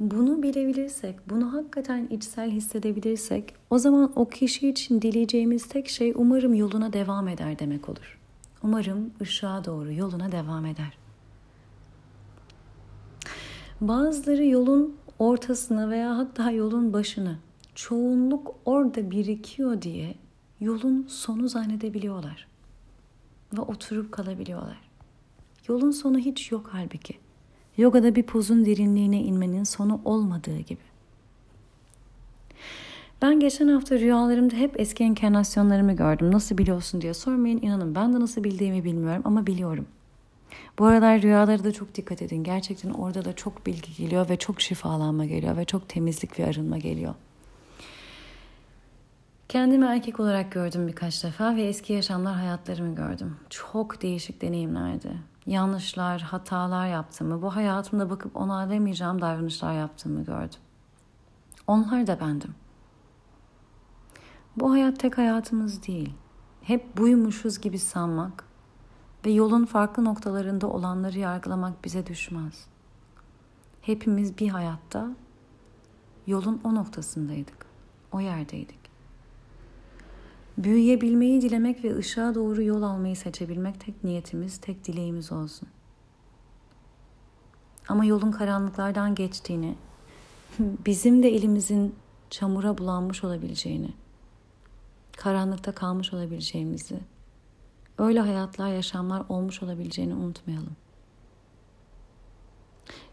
Bunu 0.00 0.42
bilebilirsek, 0.42 1.30
bunu 1.30 1.52
hakikaten 1.52 2.06
içsel 2.10 2.50
hissedebilirsek, 2.50 3.54
o 3.70 3.78
zaman 3.78 4.12
o 4.16 4.28
kişi 4.28 4.68
için 4.68 5.02
dileyeceğimiz 5.02 5.68
tek 5.68 5.88
şey 5.88 6.12
umarım 6.16 6.54
yoluna 6.54 6.92
devam 6.92 7.28
eder 7.28 7.58
demek 7.58 7.88
olur. 7.88 8.18
Umarım 8.62 9.10
ışığa 9.20 9.64
doğru 9.64 9.92
yoluna 9.92 10.32
devam 10.32 10.66
eder. 10.66 10.98
Bazıları 13.80 14.44
yolun 14.44 14.96
ortasına 15.18 15.90
veya 15.90 16.16
hatta 16.16 16.50
yolun 16.50 16.92
başını 16.92 17.38
çoğunluk 17.74 18.54
orada 18.64 19.10
birikiyor 19.10 19.82
diye 19.82 20.14
yolun 20.60 21.06
sonu 21.08 21.48
zannedebiliyorlar 21.48 22.48
ve 23.52 23.60
oturup 23.60 24.12
kalabiliyorlar. 24.12 24.90
Yolun 25.68 25.90
sonu 25.90 26.18
hiç 26.18 26.52
yok 26.52 26.70
halbuki. 26.72 27.29
Yogada 27.80 28.14
bir 28.14 28.22
pozun 28.22 28.66
derinliğine 28.66 29.22
inmenin 29.22 29.64
sonu 29.64 30.00
olmadığı 30.04 30.58
gibi. 30.58 30.80
Ben 33.22 33.40
geçen 33.40 33.68
hafta 33.68 33.98
rüyalarımda 33.98 34.56
hep 34.56 34.80
eski 34.80 35.04
enkarnasyonlarımı 35.04 35.92
gördüm. 35.92 36.32
Nasıl 36.32 36.58
biliyorsun 36.58 37.00
diye 37.00 37.14
sormayın. 37.14 37.62
İnanın 37.62 37.94
ben 37.94 38.12
de 38.12 38.20
nasıl 38.20 38.44
bildiğimi 38.44 38.84
bilmiyorum 38.84 39.22
ama 39.24 39.46
biliyorum. 39.46 39.86
Bu 40.78 40.86
aralar 40.86 41.22
rüyalara 41.22 41.64
da 41.64 41.72
çok 41.72 41.94
dikkat 41.94 42.22
edin. 42.22 42.44
Gerçekten 42.44 42.90
orada 42.90 43.24
da 43.24 43.32
çok 43.36 43.66
bilgi 43.66 43.94
geliyor 43.96 44.28
ve 44.28 44.36
çok 44.36 44.60
şifalanma 44.60 45.24
geliyor 45.24 45.56
ve 45.56 45.64
çok 45.64 45.88
temizlik 45.88 46.38
ve 46.38 46.46
arınma 46.46 46.78
geliyor. 46.78 47.14
Kendimi 49.48 49.86
erkek 49.86 50.20
olarak 50.20 50.52
gördüm 50.52 50.88
birkaç 50.88 51.24
defa 51.24 51.56
ve 51.56 51.62
eski 51.62 51.92
yaşamlar 51.92 52.34
hayatlarımı 52.34 52.94
gördüm. 52.94 53.36
Çok 53.50 54.02
değişik 54.02 54.42
deneyimlerdi. 54.42 55.30
Yanlışlar, 55.50 56.20
hatalar 56.20 56.86
yaptığımı, 56.86 57.42
bu 57.42 57.56
hayatımda 57.56 58.10
bakıp 58.10 58.36
onaylamayacağım 58.36 59.20
davranışlar 59.20 59.72
yaptığımı 59.72 60.24
gördüm. 60.24 60.58
Onlar 61.66 62.06
da 62.06 62.20
bendim. 62.20 62.54
Bu 64.56 64.72
hayat 64.72 65.00
tek 65.00 65.18
hayatımız 65.18 65.86
değil. 65.86 66.14
Hep 66.62 66.96
buymuşuz 66.96 67.60
gibi 67.60 67.78
sanmak 67.78 68.44
ve 69.26 69.30
yolun 69.30 69.64
farklı 69.64 70.04
noktalarında 70.04 70.66
olanları 70.66 71.18
yargılamak 71.18 71.84
bize 71.84 72.06
düşmez. 72.06 72.66
Hepimiz 73.82 74.38
bir 74.38 74.48
hayatta 74.48 75.08
yolun 76.26 76.60
o 76.64 76.74
noktasındaydık. 76.74 77.66
O 78.12 78.20
yerdeydik. 78.20 78.79
Büyüyebilmeyi 80.58 81.42
dilemek 81.42 81.84
ve 81.84 81.96
ışığa 81.96 82.34
doğru 82.34 82.62
yol 82.62 82.82
almayı 82.82 83.16
seçebilmek 83.16 83.80
tek 83.80 84.04
niyetimiz, 84.04 84.58
tek 84.58 84.86
dileğimiz 84.86 85.32
olsun. 85.32 85.68
Ama 87.88 88.04
yolun 88.04 88.30
karanlıklardan 88.30 89.14
geçtiğini, 89.14 89.74
bizim 90.58 91.22
de 91.22 91.28
elimizin 91.28 91.94
çamura 92.30 92.78
bulanmış 92.78 93.24
olabileceğini, 93.24 93.90
karanlıkta 95.16 95.72
kalmış 95.72 96.12
olabileceğimizi, 96.12 97.00
öyle 97.98 98.20
hayatlar, 98.20 98.68
yaşamlar 98.68 99.22
olmuş 99.28 99.62
olabileceğini 99.62 100.14
unutmayalım. 100.14 100.76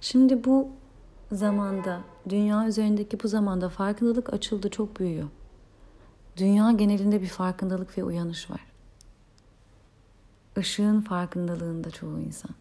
Şimdi 0.01 0.43
bu 0.43 0.69
zamanda, 1.31 2.01
dünya 2.29 2.67
üzerindeki 2.67 3.23
bu 3.23 3.27
zamanda 3.27 3.69
farkındalık 3.69 4.33
açıldı, 4.33 4.69
çok 4.69 4.99
büyüyor. 4.99 5.27
Dünya 6.37 6.71
genelinde 6.71 7.21
bir 7.21 7.27
farkındalık 7.27 7.97
ve 7.97 8.03
uyanış 8.03 8.49
var. 8.51 8.65
Işığın 10.57 11.01
farkındalığında 11.01 11.91
çoğu 11.91 12.19
insan. 12.19 12.51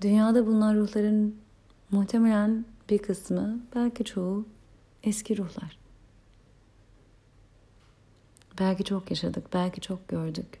Dünyada 0.00 0.46
bulunan 0.46 0.76
ruhların 0.76 1.36
muhtemelen 1.90 2.64
bir 2.90 2.98
kısmı, 2.98 3.60
belki 3.74 4.04
çoğu 4.04 4.46
eski 5.02 5.38
ruhlar. 5.38 5.78
Belki 8.58 8.84
çok 8.84 9.10
yaşadık, 9.10 9.46
belki 9.54 9.80
çok 9.80 10.08
gördük. 10.08 10.60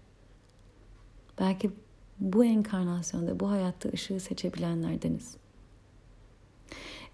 Belki 1.38 1.70
bu 2.18 2.44
enkarnasyonda, 2.44 3.40
bu 3.40 3.50
hayatta 3.50 3.88
ışığı 3.88 4.20
seçebilenlerdeniz. 4.20 5.36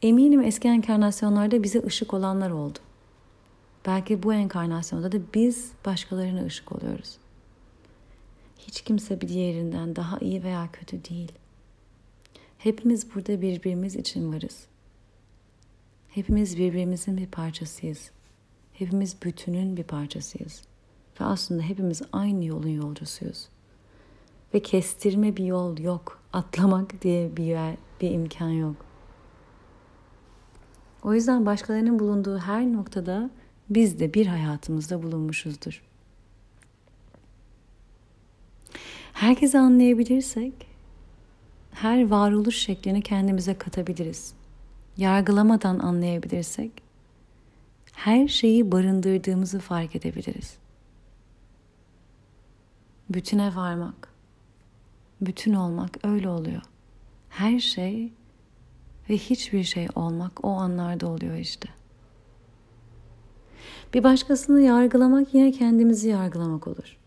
Eminim 0.03 0.41
eski 0.41 0.69
enkarnasyonlarda 0.69 1.63
bize 1.63 1.83
ışık 1.87 2.15
olanlar 2.15 2.51
oldu. 2.51 2.79
Belki 3.87 4.23
bu 4.23 4.35
enkarnasyonda 4.35 5.13
da 5.13 5.17
biz 5.35 5.73
başkalarına 5.85 6.45
ışık 6.45 6.73
oluyoruz. 6.73 7.19
Hiç 8.59 8.81
kimse 8.81 9.21
bir 9.21 9.29
diğerinden 9.29 9.97
daha 9.97 10.19
iyi 10.19 10.43
veya 10.43 10.69
kötü 10.73 11.05
değil. 11.05 11.33
Hepimiz 12.59 13.15
burada 13.15 13.43
birbirimiz 13.43 13.97
için 13.97 14.33
varız. 14.33 14.67
Hepimiz 16.09 16.59
birbirimizin 16.59 17.17
bir 17.17 17.27
parçasıyız. 17.27 18.11
Hepimiz 18.73 19.23
bütünün 19.23 19.77
bir 19.77 19.85
parçasıyız. 19.85 20.63
Ve 21.21 21.25
aslında 21.25 21.63
hepimiz 21.63 22.03
aynı 22.13 22.45
yolun 22.45 22.69
yolcusuyuz. 22.69 23.49
Ve 24.55 24.61
kestirme 24.61 25.37
bir 25.37 25.45
yol 25.45 25.79
yok. 25.79 26.21
Atlamak 26.33 27.03
diye 27.03 27.37
bir 27.37 27.45
yer, 27.45 27.77
bir 28.01 28.11
imkan 28.11 28.51
yok. 28.51 28.77
O 31.03 31.15
yüzden 31.15 31.47
başkalarının 31.47 31.99
bulunduğu 31.99 32.39
her 32.39 32.73
noktada 32.73 33.31
biz 33.75 34.01
de 34.01 34.15
bir 34.15 34.27
hayatımızda 34.27 35.03
bulunmuşuzdur. 35.03 35.83
Herkesi 39.13 39.59
anlayabilirsek 39.59 40.53
her 41.73 42.11
varoluş 42.11 42.59
şeklini 42.59 43.03
kendimize 43.03 43.55
katabiliriz. 43.55 44.35
Yargılamadan 44.97 45.79
anlayabilirsek 45.79 46.73
her 47.93 48.29
şeyi 48.29 48.73
barındırdığımızı 48.73 49.59
fark 49.59 49.97
edebiliriz. 49.97 50.57
Bütüne 53.11 53.55
varmak, 53.57 54.09
bütün 55.21 55.55
olmak 55.55 56.05
öyle 56.05 56.29
oluyor. 56.29 56.63
Her 57.29 57.59
şey 57.59 58.13
ve 59.11 59.17
hiçbir 59.17 59.65
şey 59.65 59.89
olmak 59.95 60.45
o 60.45 60.51
anlarda 60.51 61.07
oluyor 61.07 61.37
işte. 61.37 61.69
Bir 63.95 64.05
başkasını 64.05 64.61
yargılamak 64.61 65.35
yine 65.35 65.53
kendimizi 65.53 66.09
yargılamak 66.09 66.69
olur. 66.69 66.99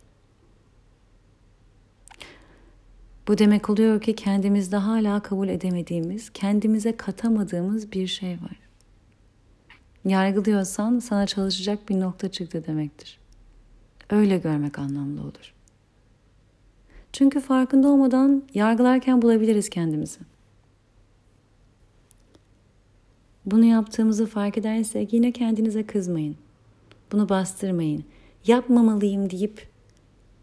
Bu 3.27 3.37
demek 3.37 3.69
oluyor 3.69 4.01
ki 4.01 4.15
kendimizde 4.15 4.77
hala 4.77 5.19
kabul 5.19 5.47
edemediğimiz, 5.47 6.29
kendimize 6.29 6.97
katamadığımız 6.97 7.91
bir 7.91 8.07
şey 8.07 8.31
var. 8.31 8.59
Yargılıyorsan 10.05 10.99
sana 10.99 11.27
çalışacak 11.27 11.89
bir 11.89 11.99
nokta 11.99 12.31
çıktı 12.31 12.63
demektir. 12.67 13.19
Öyle 14.09 14.37
görmek 14.37 14.79
anlamlı 14.79 15.21
olur. 15.21 15.53
Çünkü 17.13 17.39
farkında 17.39 17.87
olmadan 17.87 18.43
yargılarken 18.53 19.21
bulabiliriz 19.21 19.69
kendimizi. 19.69 20.19
Bunu 23.45 23.65
yaptığımızı 23.65 24.25
fark 24.25 24.57
edersek 24.57 25.13
yine 25.13 25.31
kendinize 25.31 25.85
kızmayın. 25.85 26.35
Bunu 27.11 27.29
bastırmayın. 27.29 28.03
Yapmamalıyım 28.47 29.29
deyip 29.29 29.67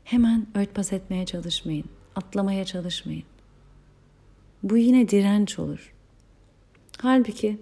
hemen 0.05 0.46
örtbas 0.55 0.92
etmeye 0.92 1.27
çalışmayın. 1.27 1.85
Atlamaya 2.16 2.64
çalışmayın. 2.64 3.25
Bu 4.62 4.77
yine 4.77 5.09
direnç 5.09 5.59
olur. 5.59 5.92
Halbuki 6.98 7.59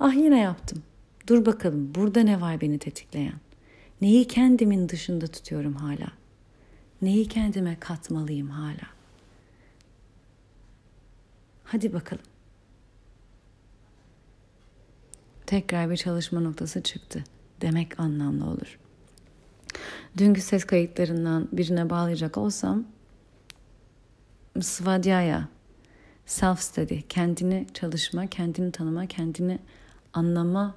ah 0.00 0.14
yine 0.14 0.40
yaptım. 0.40 0.82
Dur 1.26 1.46
bakalım 1.46 1.94
burada 1.94 2.20
ne 2.20 2.40
var 2.40 2.60
beni 2.60 2.78
tetikleyen? 2.78 3.40
Neyi 4.00 4.26
kendimin 4.26 4.88
dışında 4.88 5.26
tutuyorum 5.26 5.74
hala? 5.74 6.12
Neyi 7.02 7.28
kendime 7.28 7.76
katmalıyım 7.80 8.50
hala? 8.50 8.90
Hadi 11.64 11.92
bakalım. 11.92 12.24
Tekrar 15.46 15.90
bir 15.90 15.96
çalışma 15.96 16.40
noktası 16.40 16.82
çıktı 16.82 17.24
demek 17.60 18.00
anlamlı 18.00 18.46
olur. 18.46 18.78
Dünkü 20.18 20.40
ses 20.40 20.64
kayıtlarından 20.64 21.48
birine 21.52 21.90
bağlayacak 21.90 22.38
olsam 22.38 22.84
Svadhyaya, 24.60 25.48
self 26.26 26.60
study, 26.60 27.00
kendini 27.08 27.66
çalışma, 27.74 28.26
kendini 28.26 28.72
tanıma, 28.72 29.06
kendini 29.06 29.58
anlama 30.12 30.74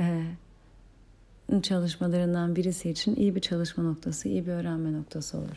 e, 0.00 0.22
çalışmalarından 1.62 2.56
birisi 2.56 2.90
için 2.90 3.16
iyi 3.16 3.34
bir 3.34 3.40
çalışma 3.40 3.84
noktası, 3.84 4.28
iyi 4.28 4.46
bir 4.46 4.52
öğrenme 4.52 4.92
noktası 4.92 5.38
olur. 5.38 5.56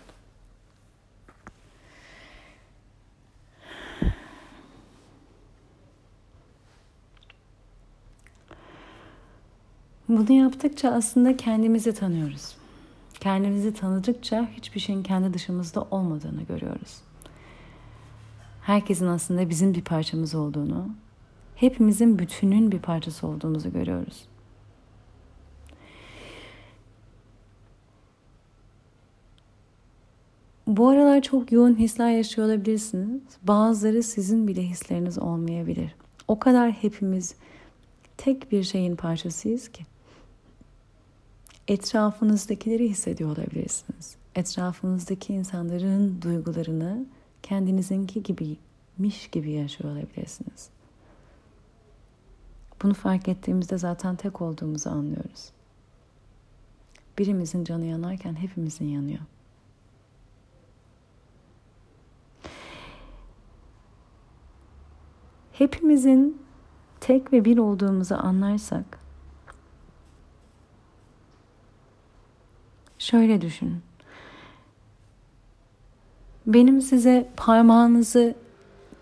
Bunu 10.09 10.31
yaptıkça 10.31 10.89
aslında 10.89 11.37
kendimizi 11.37 11.93
tanıyoruz. 11.93 12.55
Kendimizi 13.19 13.73
tanıdıkça 13.73 14.47
hiçbir 14.57 14.79
şeyin 14.79 15.03
kendi 15.03 15.33
dışımızda 15.33 15.87
olmadığını 15.91 16.43
görüyoruz. 16.43 17.01
Herkesin 18.61 19.07
aslında 19.07 19.49
bizim 19.49 19.73
bir 19.73 19.81
parçamız 19.81 20.35
olduğunu, 20.35 20.89
hepimizin 21.55 22.19
bütünün 22.19 22.71
bir 22.71 22.79
parçası 22.79 23.27
olduğumuzu 23.27 23.71
görüyoruz. 23.73 24.25
Bu 30.67 30.89
aralar 30.89 31.21
çok 31.21 31.51
yoğun 31.51 31.75
hisler 31.75 32.11
yaşıyor 32.11 32.47
olabilirsiniz. 32.47 33.21
Bazıları 33.43 34.03
sizin 34.03 34.47
bile 34.47 34.63
hisleriniz 34.63 35.19
olmayabilir. 35.19 35.95
O 36.27 36.39
kadar 36.39 36.71
hepimiz 36.71 37.35
tek 38.17 38.51
bir 38.51 38.63
şeyin 38.63 38.95
parçasıyız 38.95 39.67
ki 39.67 39.85
etrafınızdakileri 41.69 42.89
hissediyor 42.89 43.29
olabilirsiniz. 43.29 44.15
Etrafınızdaki 44.35 45.33
insanların 45.33 46.21
duygularını 46.21 47.05
kendinizinki 47.43 48.23
gibiymiş 48.23 49.27
gibi 49.31 49.51
yaşıyor 49.51 49.91
olabilirsiniz. 49.91 50.69
Bunu 52.83 52.93
fark 52.93 53.27
ettiğimizde 53.27 53.77
zaten 53.77 54.15
tek 54.15 54.41
olduğumuzu 54.41 54.89
anlıyoruz. 54.89 55.51
Birimizin 57.17 57.63
canı 57.63 57.85
yanarken 57.85 58.33
hepimizin 58.33 58.85
yanıyor. 58.85 59.21
Hepimizin 65.51 66.41
tek 66.99 67.33
ve 67.33 67.45
bir 67.45 67.57
olduğumuzu 67.57 68.15
anlarsak 68.15 68.98
Şöyle 73.11 73.41
düşün. 73.41 73.81
Benim 76.47 76.81
size 76.81 77.29
parmağınızı 77.37 78.35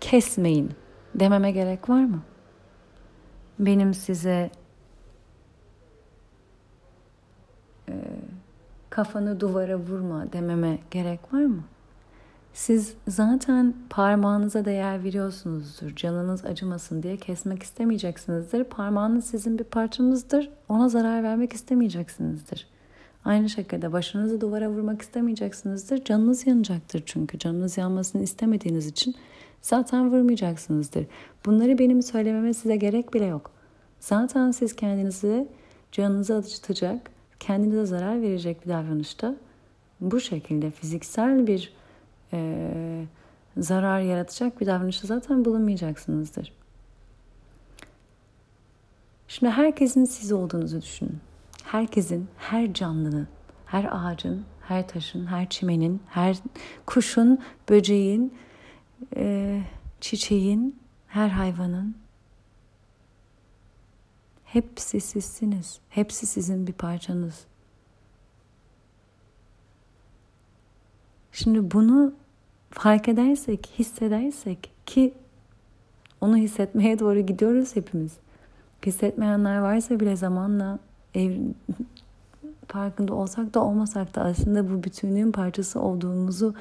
kesmeyin 0.00 0.70
dememe 1.14 1.50
gerek 1.50 1.88
var 1.88 2.04
mı? 2.04 2.22
Benim 3.58 3.94
size 3.94 4.50
e, 7.88 7.94
kafanı 8.90 9.40
duvara 9.40 9.76
vurma 9.76 10.32
dememe 10.32 10.78
gerek 10.90 11.34
var 11.34 11.44
mı? 11.44 11.64
Siz 12.52 12.94
zaten 13.08 13.74
parmağınıza 13.90 14.64
değer 14.64 15.04
veriyorsunuzdur. 15.04 15.96
Canınız 15.96 16.44
acımasın 16.44 17.02
diye 17.02 17.16
kesmek 17.16 17.62
istemeyeceksinizdir. 17.62 18.64
Parmağınız 18.64 19.26
sizin 19.26 19.58
bir 19.58 19.64
parçanızdır. 19.64 20.50
Ona 20.68 20.88
zarar 20.88 21.22
vermek 21.22 21.52
istemeyeceksinizdir. 21.52 22.77
Aynı 23.24 23.48
şekilde 23.48 23.92
başınızı 23.92 24.40
duvara 24.40 24.70
vurmak 24.70 25.02
istemeyeceksinizdir. 25.02 26.04
Canınız 26.04 26.46
yanacaktır 26.46 27.02
çünkü. 27.06 27.38
Canınız 27.38 27.78
yanmasını 27.78 28.22
istemediğiniz 28.22 28.86
için 28.86 29.14
zaten 29.62 30.10
vurmayacaksınızdır. 30.10 31.06
Bunları 31.46 31.78
benim 31.78 32.02
söylememe 32.02 32.54
size 32.54 32.76
gerek 32.76 33.14
bile 33.14 33.24
yok. 33.24 33.50
Zaten 34.00 34.50
siz 34.50 34.76
kendinizi 34.76 35.48
canınızı 35.92 36.36
acıtacak, 36.36 37.10
kendinize 37.40 37.86
zarar 37.86 38.22
verecek 38.22 38.64
bir 38.64 38.70
davranışta 38.70 39.34
bu 40.00 40.20
şekilde 40.20 40.70
fiziksel 40.70 41.46
bir 41.46 41.72
e, 42.32 43.04
zarar 43.56 44.00
yaratacak 44.00 44.60
bir 44.60 44.66
davranışta 44.66 45.06
zaten 45.06 45.44
bulunmayacaksınızdır. 45.44 46.52
Şimdi 49.28 49.52
herkesin 49.52 50.04
siz 50.04 50.32
olduğunuzu 50.32 50.82
düşünün 50.82 51.18
herkesin, 51.68 52.28
her 52.38 52.74
canlının, 52.74 53.28
her 53.66 53.88
ağacın, 53.92 54.44
her 54.60 54.88
taşın, 54.88 55.26
her 55.26 55.48
çimenin, 55.48 56.02
her 56.08 56.36
kuşun, 56.86 57.38
böceğin, 57.68 58.34
e, 59.16 59.60
çiçeğin, 60.00 60.78
her 61.06 61.28
hayvanın 61.28 61.96
hepsi 64.44 65.00
sizsiniz. 65.00 65.80
Hepsi 65.88 66.26
sizin 66.26 66.66
bir 66.66 66.72
parçanız. 66.72 67.46
Şimdi 71.32 71.70
bunu 71.70 72.14
fark 72.70 73.08
edersek, 73.08 73.66
hissedersek 73.78 74.70
ki 74.86 75.14
onu 76.20 76.36
hissetmeye 76.36 76.98
doğru 76.98 77.20
gidiyoruz 77.20 77.76
hepimiz. 77.76 78.16
Hissetmeyenler 78.86 79.58
varsa 79.58 80.00
bile 80.00 80.16
zamanla 80.16 80.78
ev, 81.14 81.32
farkında 82.68 83.14
olsak 83.14 83.54
da 83.54 83.64
olmasak 83.64 84.14
da 84.14 84.22
aslında 84.22 84.70
bu 84.70 84.84
bütünlüğün 84.84 85.32
parçası 85.32 85.80
olduğumuzu 85.80 86.54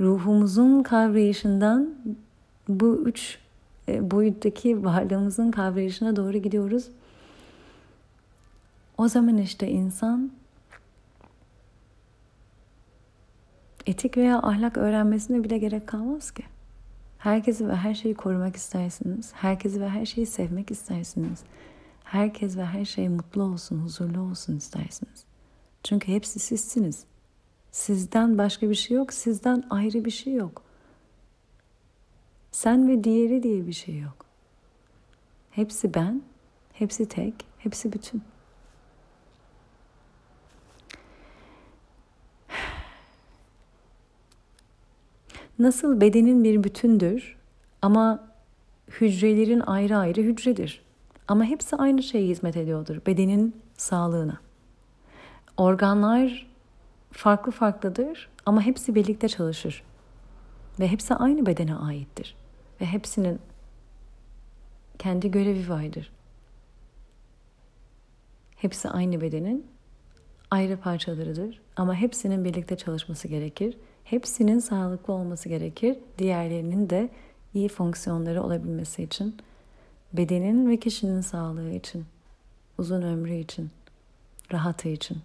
ruhumuzun 0.00 0.82
kavrayışından 0.82 1.94
bu 2.68 3.02
üç 3.06 3.38
e, 3.88 4.10
boyuttaki 4.10 4.84
varlığımızın 4.84 5.50
kavrayışına 5.50 6.16
doğru 6.16 6.38
gidiyoruz. 6.38 6.88
O 8.98 9.08
zaman 9.08 9.38
işte 9.38 9.68
insan 9.68 10.30
etik 13.86 14.16
veya 14.16 14.38
ahlak 14.38 14.76
öğrenmesine 14.76 15.44
bile 15.44 15.58
gerek 15.58 15.86
kalmaz 15.86 16.30
ki. 16.30 16.42
Herkesi 17.18 17.68
ve 17.68 17.76
her 17.76 17.94
şeyi 17.94 18.14
korumak 18.14 18.56
istersiniz. 18.56 19.32
Herkesi 19.34 19.80
ve 19.80 19.88
her 19.88 20.06
şeyi 20.06 20.26
sevmek 20.26 20.70
istersiniz 20.70 21.44
herkes 22.06 22.56
ve 22.56 22.64
her 22.64 22.84
şey 22.84 23.08
mutlu 23.08 23.42
olsun, 23.42 23.78
huzurlu 23.78 24.20
olsun 24.20 24.56
istersiniz. 24.56 25.24
Çünkü 25.82 26.12
hepsi 26.12 26.38
sizsiniz. 26.38 27.04
Sizden 27.70 28.38
başka 28.38 28.70
bir 28.70 28.74
şey 28.74 28.96
yok, 28.96 29.12
sizden 29.12 29.64
ayrı 29.70 30.04
bir 30.04 30.10
şey 30.10 30.34
yok. 30.34 30.62
Sen 32.52 32.88
ve 32.88 33.04
diğeri 33.04 33.42
diye 33.42 33.66
bir 33.66 33.72
şey 33.72 33.98
yok. 33.98 34.26
Hepsi 35.50 35.94
ben, 35.94 36.22
hepsi 36.72 37.08
tek, 37.08 37.34
hepsi 37.58 37.92
bütün. 37.92 38.22
Nasıl 45.58 46.00
bedenin 46.00 46.44
bir 46.44 46.64
bütündür 46.64 47.36
ama 47.82 48.28
hücrelerin 48.88 49.60
ayrı 49.60 49.96
ayrı 49.96 50.20
hücredir. 50.20 50.85
Ama 51.28 51.44
hepsi 51.44 51.76
aynı 51.76 52.02
şeye 52.02 52.26
hizmet 52.26 52.56
ediyordur. 52.56 52.96
Bedenin 53.06 53.62
sağlığına. 53.76 54.40
Organlar 55.56 56.46
farklı 57.12 57.52
farklıdır 57.52 58.28
ama 58.46 58.62
hepsi 58.62 58.94
birlikte 58.94 59.28
çalışır. 59.28 59.82
Ve 60.80 60.88
hepsi 60.88 61.14
aynı 61.14 61.46
bedene 61.46 61.74
aittir. 61.74 62.36
Ve 62.80 62.86
hepsinin 62.86 63.38
kendi 64.98 65.30
görevi 65.30 65.68
vardır. 65.68 66.12
Hepsi 68.56 68.88
aynı 68.88 69.20
bedenin 69.20 69.66
ayrı 70.50 70.76
parçalarıdır 70.76 71.60
ama 71.76 71.94
hepsinin 71.94 72.44
birlikte 72.44 72.76
çalışması 72.76 73.28
gerekir. 73.28 73.76
Hepsinin 74.04 74.58
sağlıklı 74.58 75.12
olması 75.12 75.48
gerekir. 75.48 75.98
Diğerlerinin 76.18 76.90
de 76.90 77.08
iyi 77.54 77.68
fonksiyonları 77.68 78.42
olabilmesi 78.42 79.02
için 79.02 79.36
bedenin 80.12 80.70
ve 80.70 80.76
kişinin 80.76 81.20
sağlığı 81.20 81.70
için, 81.70 82.06
uzun 82.78 83.02
ömrü 83.02 83.34
için, 83.34 83.70
rahatı 84.52 84.88
için. 84.88 85.18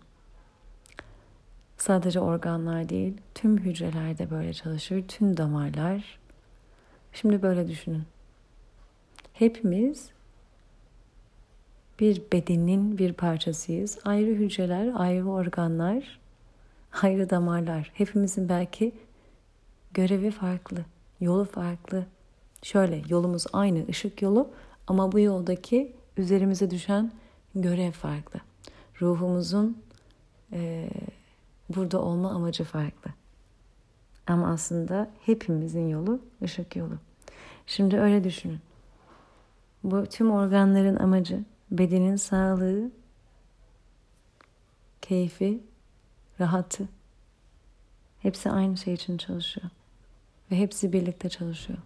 Sadece 1.78 2.20
organlar 2.20 2.90
değil, 2.90 3.14
tüm 3.36 3.58
hücrelerde 3.58 4.30
böyle 4.32 4.54
çalışır, 4.54 5.04
tüm 5.08 5.38
damarlar. 5.38 6.20
Şimdi 7.14 7.42
böyle 7.42 7.68
düşünün. 7.68 8.04
Hepimiz 9.34 10.10
bir 12.00 12.22
bedenin 12.34 12.98
bir 12.98 13.14
parçasıyız. 13.14 14.00
Ayrı 14.06 14.32
hücreler, 14.32 14.92
ayrı 14.96 15.30
organlar, 15.30 16.20
ayrı 17.02 17.30
damarlar. 17.30 17.92
Hepimizin 17.94 18.50
belki 18.50 18.92
görevi 19.94 20.32
farklı, 20.32 20.86
yolu 21.20 21.46
farklı. 21.46 22.06
Şöyle 22.64 23.02
yolumuz 23.10 23.46
aynı 23.54 23.88
ışık 23.90 24.22
yolu 24.22 24.50
ama 24.92 25.12
bu 25.12 25.20
yoldaki 25.20 25.96
üzerimize 26.18 26.72
düşen 26.72 27.12
görev 27.56 27.92
farklı. 27.92 28.40
Ruhumuzun 29.02 29.84
e, 30.54 30.90
burada 31.70 32.02
olma 32.02 32.32
amacı 32.32 32.64
farklı. 32.64 33.12
Ama 34.28 34.52
aslında 34.52 35.12
hepimizin 35.26 35.88
yolu 35.88 36.20
ışık 36.44 36.76
yolu. 36.76 36.94
Şimdi 37.68 37.98
öyle 38.00 38.24
düşünün. 38.24 38.60
Bu 39.84 40.06
tüm 40.06 40.32
organların 40.32 40.96
amacı 40.96 41.44
bedenin 41.72 42.16
sağlığı, 42.16 42.92
keyfi, 45.02 45.60
rahatı. 46.40 46.90
Hepsi 48.20 48.50
aynı 48.50 48.78
şey 48.78 48.94
için 48.94 49.18
çalışıyor. 49.18 49.70
Ve 50.52 50.56
hepsi 50.56 50.94
birlikte 50.94 51.30
çalışıyor. 51.30 51.80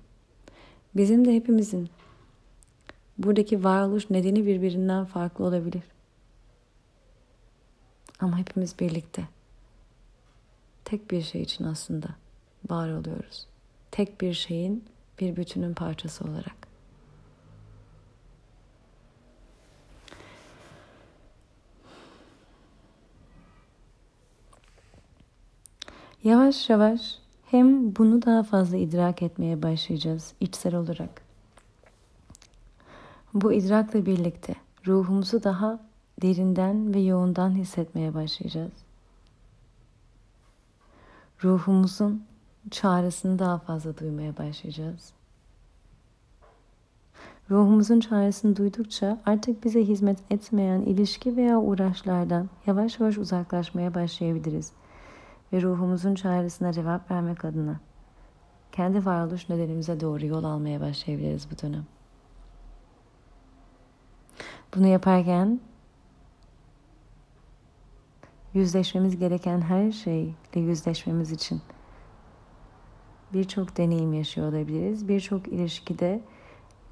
Bizim 0.95 1.25
de 1.25 1.35
hepimizin 1.35 1.89
buradaki 3.17 3.63
varoluş 3.63 4.09
nedeni 4.09 4.45
birbirinden 4.45 5.05
farklı 5.05 5.45
olabilir. 5.45 5.83
Ama 8.19 8.37
hepimiz 8.37 8.79
birlikte. 8.79 9.27
Tek 10.85 11.11
bir 11.11 11.21
şey 11.21 11.41
için 11.41 11.65
aslında 11.65 12.07
var 12.69 12.89
oluyoruz. 12.89 13.47
Tek 13.91 14.21
bir 14.21 14.33
şeyin 14.33 14.83
bir 15.19 15.35
bütünün 15.35 15.73
parçası 15.73 16.25
olarak. 16.25 16.65
Yavaş 26.23 26.69
yavaş 26.69 27.19
hem 27.45 27.95
bunu 27.95 28.21
daha 28.21 28.43
fazla 28.43 28.77
idrak 28.77 29.21
etmeye 29.21 29.63
başlayacağız 29.63 30.33
içsel 30.39 30.75
olarak. 30.75 31.24
Bu 33.35 33.53
idrakla 33.53 34.05
birlikte 34.05 34.55
ruhumuzu 34.87 35.43
daha 35.43 35.79
derinden 36.21 36.93
ve 36.93 36.99
yoğundan 36.99 37.51
hissetmeye 37.55 38.13
başlayacağız. 38.13 38.73
Ruhumuzun 41.43 42.23
çağrısını 42.71 43.39
daha 43.39 43.57
fazla 43.57 43.97
duymaya 43.97 44.37
başlayacağız. 44.37 45.13
Ruhumuzun 47.49 47.99
çağrısını 47.99 48.55
duydukça 48.55 49.21
artık 49.25 49.63
bize 49.63 49.83
hizmet 49.83 50.31
etmeyen 50.31 50.81
ilişki 50.81 51.37
veya 51.37 51.59
uğraşlardan 51.59 52.49
yavaş 52.67 52.99
yavaş 52.99 53.17
uzaklaşmaya 53.17 53.95
başlayabiliriz. 53.95 54.71
Ve 55.53 55.61
ruhumuzun 55.61 56.15
çağrısına 56.15 56.73
cevap 56.73 57.11
vermek 57.11 57.45
adına 57.45 57.79
kendi 58.71 59.05
varoluş 59.05 59.49
nedenimize 59.49 59.99
doğru 59.99 60.25
yol 60.25 60.43
almaya 60.43 60.81
başlayabiliriz 60.81 61.47
bu 61.51 61.61
dönem. 61.61 61.94
Bunu 64.75 64.87
yaparken 64.87 65.59
yüzleşmemiz 68.53 69.19
gereken 69.19 69.61
her 69.61 69.91
şeyle 69.91 70.33
yüzleşmemiz 70.55 71.31
için 71.31 71.61
birçok 73.33 73.77
deneyim 73.77 74.13
yaşıyor 74.13 74.47
olabiliriz. 74.49 75.07
Birçok 75.07 75.47
ilişkide 75.47 76.21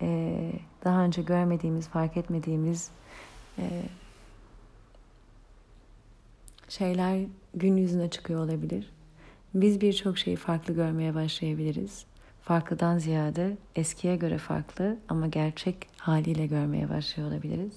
e, 0.02 0.52
daha 0.84 1.04
önce 1.04 1.22
görmediğimiz, 1.22 1.88
fark 1.88 2.18
etmediğimiz 2.18 2.92
e, 3.58 3.84
şeyler 6.70 7.20
gün 7.56 7.78
yüzüne 7.78 8.10
çıkıyor 8.10 8.46
olabilir. 8.46 8.94
Biz 9.54 9.82
birçok 9.82 10.18
şeyi 10.18 10.36
farklı 10.36 10.74
görmeye 10.74 11.16
başlayabiliriz. 11.16 12.06
Farklıdan 12.44 12.98
ziyade 12.98 13.58
eskiye 13.76 14.16
göre 14.16 14.38
farklı 14.38 14.98
ama 15.10 15.28
gerçek 15.28 15.88
haliyle 15.98 16.48
görmeye 16.48 16.90
başlıyor 16.90 17.30
olabiliriz. 17.30 17.74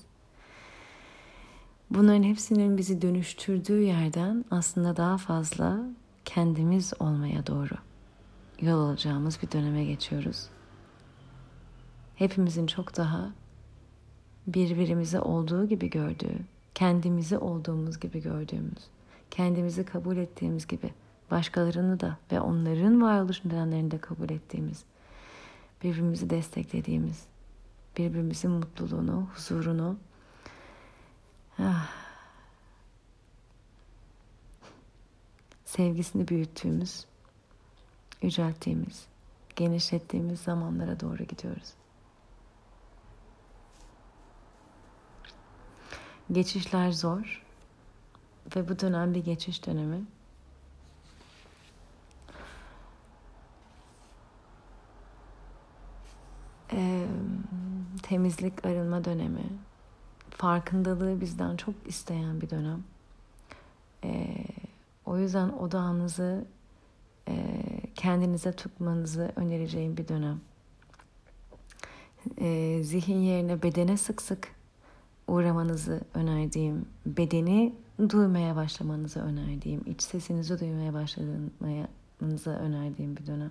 Bunların 1.91 2.23
hepsinin 2.23 2.79
bizi 2.79 3.03
dönüştürdüğü 3.03 3.81
yerden 3.81 4.45
aslında 4.51 4.97
daha 4.97 5.19
fazla 5.19 5.81
kendimiz 6.25 6.93
olmaya 7.01 7.47
doğru 7.47 7.75
yol 8.61 8.79
alacağımız 8.79 9.43
bir 9.43 9.53
döneme 9.53 9.85
geçiyoruz. 9.85 10.49
Hepimizin 12.17 12.67
çok 12.67 12.97
daha 12.97 13.31
birbirimizi 14.47 15.21
olduğu 15.21 15.69
gibi 15.69 15.91
gördüğü, 15.91 16.39
kendimizi 16.75 17.39
olduğumuz 17.39 18.01
gibi 18.01 18.23
gördüğümüz, 18.23 18.85
kendimizi 19.31 19.85
kabul 19.85 20.17
ettiğimiz 20.17 20.67
gibi 20.67 20.91
başkalarını 21.31 22.01
da 22.01 22.17
ve 22.33 22.41
onların 22.41 23.03
varoluş 23.03 23.45
nedenlerini 23.45 23.91
de 23.91 23.99
kabul 23.99 24.31
ettiğimiz, 24.31 24.85
birbirimizi 25.83 26.31
desteklediğimiz, 26.31 27.27
birbirimizin 27.99 28.51
mutluluğunu, 28.51 29.29
huzurunu, 29.35 29.97
ah, 31.59 31.91
sevgisini 35.65 36.29
büyüttüğümüz, 36.29 37.05
yücelttiğimiz, 38.23 39.07
genişlettiğimiz 39.57 40.41
zamanlara 40.41 41.01
doğru 41.01 41.25
gidiyoruz. 41.25 41.73
Geçişler 46.33 46.93
zor 46.93 47.45
ve 48.57 48.69
bu 48.69 48.79
dönem 48.79 49.15
bir 49.15 49.25
geçiş 49.25 49.67
dönemi. 49.67 50.05
Ee, 56.77 57.07
temizlik, 58.03 58.67
arınma 58.67 59.05
dönemi. 59.05 59.45
Farkındalığı 60.31 61.21
bizden 61.21 61.57
çok 61.57 61.75
isteyen 61.87 62.41
bir 62.41 62.51
dönem. 62.51 62.85
Ee, 64.05 64.37
o 65.07 65.19
yüzden 65.19 65.49
odağınızı 65.49 66.45
e, 67.29 67.35
kendinize 67.95 68.53
tutmanızı 68.53 69.33
önereceğim 69.37 69.97
bir 69.97 70.09
dönem. 70.09 70.41
E, 72.39 72.81
zihin 72.83 73.19
yerine 73.19 73.63
bedene 73.63 73.97
sık 73.97 74.23
sık 74.23 74.49
uğramanızı 75.29 76.01
önerdiğim, 76.15 76.87
bedeni 77.07 77.75
duymaya 78.11 78.57
başlamanızı 78.57 79.21
önerdiğim, 79.21 79.83
iç 79.87 80.03
sesinizi 80.03 80.61
duymaya 80.61 80.95
başlamanızı 80.95 82.51
önerdiğim 82.51 83.17
bir 83.17 83.27
dönem. 83.27 83.51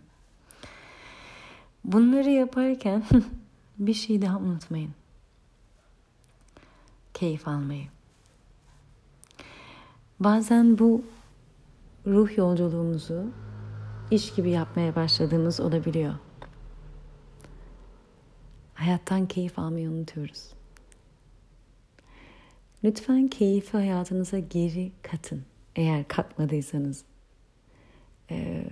Bunları 1.85 2.29
yaparken 2.29 3.03
bir 3.79 3.93
şey 3.93 4.21
daha 4.21 4.37
unutmayın. 4.37 4.91
Keyif 7.13 7.47
almayı. 7.47 7.87
Bazen 10.19 10.79
bu 10.79 11.03
ruh 12.07 12.37
yolculuğumuzu 12.37 13.25
iş 14.11 14.33
gibi 14.33 14.49
yapmaya 14.49 14.95
başladığımız 14.95 15.59
olabiliyor. 15.59 16.13
Hayattan 18.73 19.27
keyif 19.27 19.59
almayı 19.59 19.89
unutuyoruz. 19.89 20.53
Lütfen 22.83 23.27
keyfi 23.27 23.77
hayatınıza 23.77 24.39
geri 24.39 24.91
katın. 25.01 25.43
Eğer 25.75 26.07
katmadıysanız. 26.07 27.05
Ee, 28.31 28.65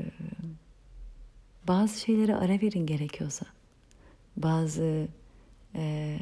bazı 1.68 2.00
şeylere 2.00 2.36
ara 2.36 2.62
verin 2.62 2.86
gerekiyorsa. 2.86 3.46
Bazı 4.38 5.08
e, 5.76 6.18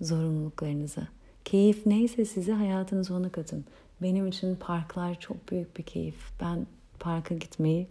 zorunluluklarınıza. 0.00 1.08
Keyif 1.44 1.86
neyse 1.86 2.24
size 2.24 2.52
hayatınıza 2.52 3.14
onu 3.14 3.32
katın. 3.32 3.64
Benim 4.02 4.26
için 4.26 4.56
parklar 4.56 5.20
çok 5.20 5.50
büyük 5.50 5.78
bir 5.78 5.82
keyif. 5.82 6.16
Ben 6.40 6.66
parka 7.00 7.34
gitmeyi 7.34 7.86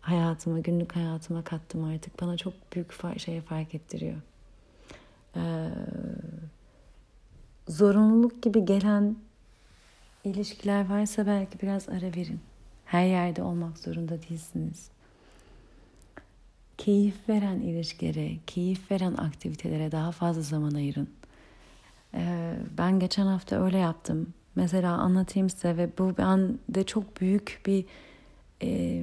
hayatıma, 0.00 0.58
günlük 0.58 0.96
hayatıma 0.96 1.44
kattım 1.44 1.84
artık. 1.84 2.20
Bana 2.20 2.36
çok 2.36 2.52
büyük 2.74 3.18
şey 3.18 3.40
fark 3.40 3.74
ettiriyor. 3.74 4.16
Ee, 5.36 5.68
zorunluluk 7.68 8.42
gibi 8.42 8.64
gelen 8.64 9.16
ilişkiler 10.24 10.90
varsa 10.90 11.26
belki 11.26 11.60
biraz 11.62 11.88
ara 11.88 12.06
verin. 12.06 12.40
Her 12.84 13.06
yerde 13.06 13.42
olmak 13.42 13.78
zorunda 13.78 14.22
değilsiniz. 14.22 14.90
Keyif 16.78 17.28
veren 17.28 17.60
ilişkilere, 17.60 18.36
keyif 18.46 18.90
veren 18.90 19.14
aktivitelere 19.14 19.92
daha 19.92 20.12
fazla 20.12 20.42
zaman 20.42 20.74
ayırın. 20.74 21.08
Ee, 22.14 22.54
ben 22.78 23.00
geçen 23.00 23.26
hafta 23.26 23.64
öyle 23.64 23.78
yaptım. 23.78 24.34
Mesela 24.54 24.92
anlatayım 24.92 25.50
size 25.50 25.76
ve 25.76 25.90
bu 25.98 26.18
bende 26.18 26.84
çok 26.84 27.20
büyük 27.20 27.60
bir 27.66 27.84
e, 28.62 29.02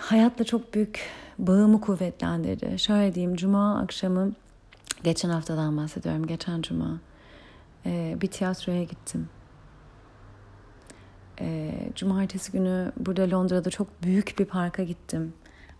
hayatla 0.00 0.44
çok 0.44 0.74
büyük 0.74 1.00
bağımı 1.38 1.80
kuvvetlendirdi. 1.80 2.78
Şöyle 2.78 3.14
diyeyim, 3.14 3.36
cuma 3.36 3.80
akşamı 3.80 4.32
Geçen 5.04 5.28
haftadan 5.30 5.76
bahsediyorum. 5.76 6.26
Geçen 6.26 6.62
cuma 6.62 7.00
e, 7.86 8.16
bir 8.20 8.26
tiyatroya 8.26 8.84
gittim. 8.84 9.28
E, 11.40 11.70
cumartesi 11.94 12.52
günü 12.52 12.92
burada 12.96 13.30
Londra'da 13.30 13.70
çok 13.70 14.02
büyük 14.02 14.38
bir 14.38 14.44
parka 14.44 14.82
gittim. 14.82 15.32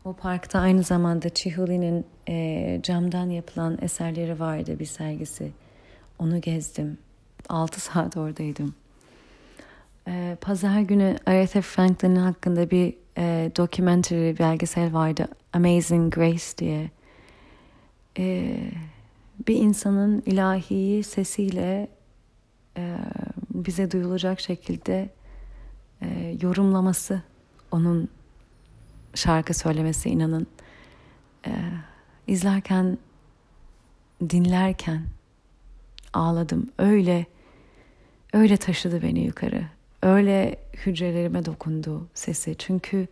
O 0.05 0.13
parkta 0.13 0.61
aynı 0.61 0.83
zamanda 0.83 1.29
Chihuli'nin 1.29 2.07
e, 2.29 2.81
camdan 2.83 3.31
yapılan 3.31 3.79
eserleri 3.83 4.41
vardı 4.41 4.79
bir 4.79 4.85
sergisi. 4.85 5.53
Onu 6.19 6.41
gezdim. 6.41 6.99
6 7.49 7.81
saat 7.93 8.17
oradaydım. 8.17 8.75
E, 10.09 10.37
Pazar 10.41 10.81
günü 10.81 11.17
Aretha 11.27 11.61
Franklin'in 11.61 12.17
hakkında 12.17 12.71
bir 12.71 12.95
e, 13.19 13.51
documentary 13.57 14.39
belgesel 14.39 14.93
vardı. 14.93 15.29
Amazing 15.53 16.15
Grace 16.15 16.59
diye. 16.59 16.91
E, 18.19 18.57
bir 19.49 19.57
insanın 19.57 20.23
ilahiyi 20.27 21.03
sesiyle 21.05 21.89
e, 22.77 22.97
bize 23.55 23.91
duyulacak 23.91 24.41
şekilde 24.41 25.09
e, 26.03 26.36
yorumlaması 26.42 27.22
onun 27.70 28.09
şarkı 29.14 29.55
söylemesi 29.55 30.09
inanın. 30.09 30.47
E, 31.47 31.53
izlerken 32.26 32.99
dinlerken 34.20 35.03
ağladım. 36.12 36.70
Öyle 36.78 37.26
öyle 38.32 38.57
taşıdı 38.57 39.03
beni 39.03 39.20
yukarı. 39.20 39.64
Öyle 40.03 40.57
hücrelerime 40.86 41.44
dokundu 41.44 42.09
sesi. 42.14 42.55
Çünkü 42.59 43.09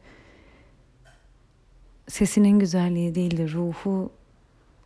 sesinin 2.09 2.59
güzelliği 2.59 3.15
değildi. 3.15 3.53
Ruhu 3.53 4.13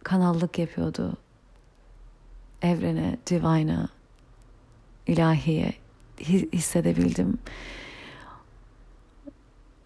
kanallık 0.05 0.59
yapıyordu. 0.59 1.17
Evrene, 2.63 3.19
divine'a, 3.27 3.89
ilahiye 5.07 5.73
hissedebildim. 6.53 7.39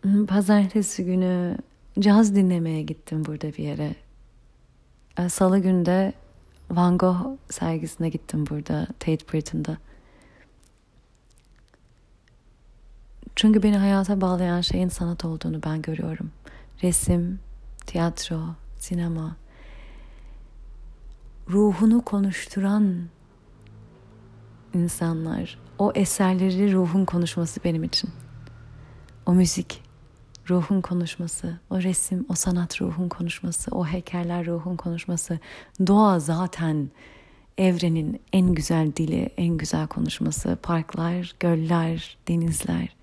Pazartesi 0.03 1.05
günü 1.05 1.57
caz 1.99 2.35
dinlemeye 2.35 2.83
gittim 2.83 3.25
burada 3.25 3.49
bir 3.49 3.65
yere. 3.65 3.95
E, 5.19 5.29
Salı 5.29 5.59
günde 5.59 6.13
Van 6.71 6.99
Gogh 6.99 7.27
sergisine 7.51 8.09
gittim 8.09 8.47
burada 8.51 8.87
Tate 8.99 9.33
Britain'da. 9.33 9.77
Çünkü 13.37 13.63
beni 13.63 13.77
hayata 13.77 14.21
bağlayan 14.21 14.61
şeyin 14.61 14.89
sanat 14.89 15.25
olduğunu 15.25 15.63
ben 15.63 15.83
görüyorum. 15.83 16.31
Resim, 16.83 17.41
tiyatro, 17.87 18.41
sinema, 18.79 19.37
ruhunu 21.49 22.05
konuşturan 22.05 23.03
insanlar. 24.75 25.59
O 25.79 25.93
eserleri 25.95 26.73
ruhun 26.73 27.05
konuşması 27.05 27.65
benim 27.65 27.85
için. 27.85 28.11
O 29.27 29.33
müzik 29.33 29.92
ruhun 30.51 30.81
konuşması, 30.81 31.59
o 31.71 31.83
resim, 31.83 32.27
o 32.29 32.35
sanat 32.35 32.83
ruhun 32.83 33.09
konuşması, 33.09 33.71
o 33.71 33.87
heykeller 33.87 34.47
ruhun 34.47 34.77
konuşması. 34.77 35.39
Doğa 35.87 36.21
zaten 36.21 36.91
evrenin 37.59 38.21
en 38.33 38.55
güzel 38.55 38.93
dili, 38.97 39.31
en 39.37 39.57
güzel 39.57 39.87
konuşması. 39.87 40.59
Parklar, 40.63 41.35
göller, 41.41 42.17
denizler. 42.29 42.97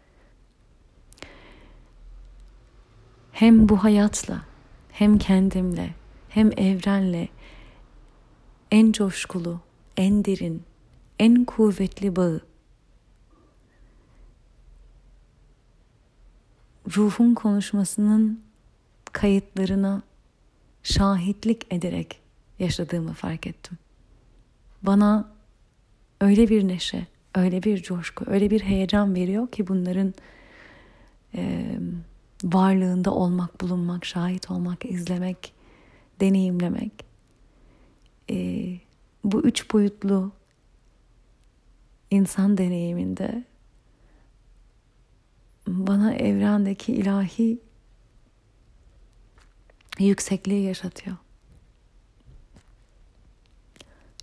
Hem 3.31 3.69
bu 3.69 3.83
hayatla, 3.83 4.41
hem 4.91 5.17
kendimle, 5.17 5.93
hem 6.29 6.51
evrenle 6.57 7.27
en 8.71 8.91
coşkulu, 8.91 9.59
en 9.97 10.25
derin, 10.25 10.63
en 11.19 11.45
kuvvetli 11.45 12.15
bağı. 12.15 12.48
Ruhun 16.87 17.33
konuşmasının 17.33 18.41
kayıtlarına 19.11 20.01
şahitlik 20.83 21.73
ederek 21.73 22.19
yaşadığımı 22.59 23.13
fark 23.13 23.47
ettim. 23.47 23.77
Bana 24.81 25.31
öyle 26.21 26.49
bir 26.49 26.67
neşe, 26.67 27.07
öyle 27.35 27.63
bir 27.63 27.83
coşku, 27.83 28.25
öyle 28.27 28.49
bir 28.49 28.61
heyecan 28.61 29.15
veriyor 29.15 29.47
ki 29.47 29.67
bunların 29.67 30.13
e, 31.35 31.71
varlığında 32.43 33.13
olmak, 33.13 33.61
bulunmak, 33.61 34.05
şahit 34.05 34.51
olmak, 34.51 34.85
izlemek, 34.85 35.53
deneyimlemek 36.19 37.05
e, 38.29 38.65
bu 39.23 39.41
üç 39.41 39.73
boyutlu 39.73 40.31
insan 42.11 42.57
deneyiminde 42.57 43.43
bana 45.69 46.13
evrendeki 46.13 46.93
ilahi 46.93 47.59
yüksekliği 49.99 50.63
yaşatıyor. 50.63 51.17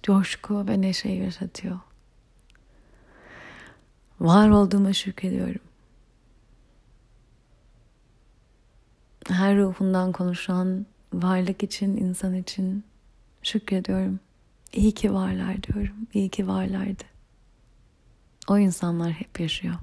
Coşku 0.03 0.69
ve 0.69 0.81
neşeyi 0.81 1.23
yaşatıyor. 1.23 1.79
Var 4.21 4.49
olduğuma 4.49 4.93
şükrediyorum. 4.93 5.61
Her 9.29 9.57
ruhundan 9.57 10.13
konuşan 10.13 10.87
varlık 11.13 11.63
için, 11.63 11.97
insan 11.97 12.35
için 12.35 12.85
Şükrediyorum. 13.47 14.21
İyi 14.73 14.93
ki 14.93 15.15
varlar 15.15 15.63
diyorum. 15.63 15.97
İyi 16.15 16.29
ki 16.29 16.49
varlardı. 16.49 17.05
O 18.49 18.59
insanlar 18.59 19.13
hep 19.13 19.41
yaşıyor. 19.41 19.75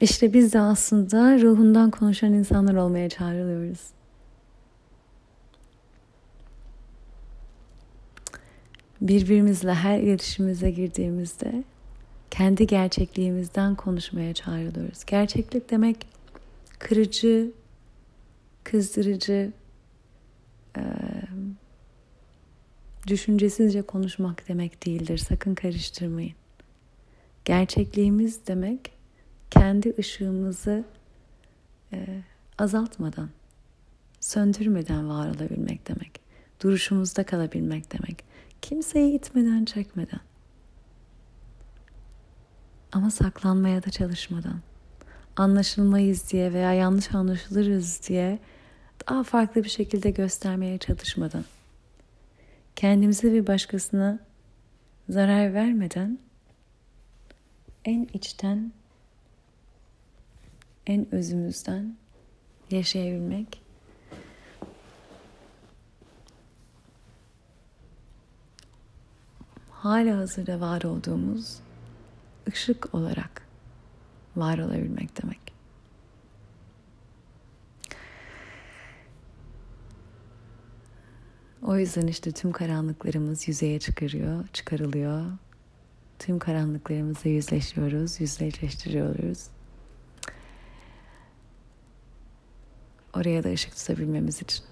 İşte 0.00 0.32
biz 0.32 0.52
de 0.52 0.60
aslında 0.60 1.40
ruhundan 1.40 1.90
konuşan 1.90 2.32
insanlar 2.32 2.74
olmaya 2.74 3.08
çağrılıyoruz. 3.08 3.80
Birbirimizle 9.00 9.74
her 9.74 10.00
iletişimimize 10.00 10.70
girdiğimizde 10.70 11.64
kendi 12.30 12.66
gerçekliğimizden 12.66 13.74
konuşmaya 13.74 14.34
çağrılıyoruz. 14.34 15.04
Gerçeklik 15.04 15.70
demek 15.70 16.06
kırıcı, 16.78 17.50
kızdırıcı, 18.64 19.52
düşüncesizce 23.06 23.82
konuşmak 23.82 24.48
demek 24.48 24.86
değildir. 24.86 25.18
Sakın 25.18 25.54
karıştırmayın. 25.54 26.41
Gerçekliğimiz 27.44 28.46
demek 28.46 28.92
kendi 29.50 29.94
ışığımızı 29.98 30.84
e, 31.92 32.22
azaltmadan, 32.58 33.30
söndürmeden 34.20 35.08
var 35.08 35.28
olabilmek 35.28 35.88
demek. 35.88 36.20
Duruşumuzda 36.62 37.24
kalabilmek 37.24 37.92
demek. 37.92 38.24
Kimseyi 38.62 39.14
itmeden, 39.14 39.64
çekmeden. 39.64 40.20
Ama 42.92 43.10
saklanmaya 43.10 43.84
da 43.84 43.90
çalışmadan 43.90 44.60
anlaşılmayız 45.36 46.32
diye 46.32 46.52
veya 46.52 46.72
yanlış 46.72 47.14
anlaşılırız 47.14 48.00
diye 48.08 48.38
daha 49.08 49.24
farklı 49.24 49.64
bir 49.64 49.68
şekilde 49.68 50.10
göstermeye 50.10 50.78
çalışmadan 50.78 51.44
kendimize 52.76 53.32
ve 53.32 53.46
başkasına 53.46 54.18
zarar 55.08 55.54
vermeden 55.54 56.18
en 57.84 58.08
içten 58.14 58.72
en 60.86 61.14
özümüzden 61.14 61.96
yaşayabilmek 62.70 63.62
hala 69.70 70.16
hazırda 70.16 70.60
var 70.60 70.82
olduğumuz 70.82 71.60
ışık 72.48 72.94
olarak 72.94 73.46
var 74.36 74.58
olabilmek 74.58 75.22
demek. 75.22 75.52
O 81.62 81.78
yüzden 81.78 82.06
işte 82.06 82.32
tüm 82.32 82.52
karanlıklarımız 82.52 83.48
yüzeye 83.48 83.80
çıkarıyor, 83.80 84.48
çıkarılıyor. 84.52 85.26
Tüm 86.26 86.38
karanlıklarımızla 86.38 87.30
yüzleşiyoruz, 87.30 88.20
yüzleştiriyoruz. 88.20 89.46
Oraya 93.14 93.44
da 93.44 93.48
ışık 93.48 93.76
tutabilmemiz 93.76 94.42
için. 94.42 94.64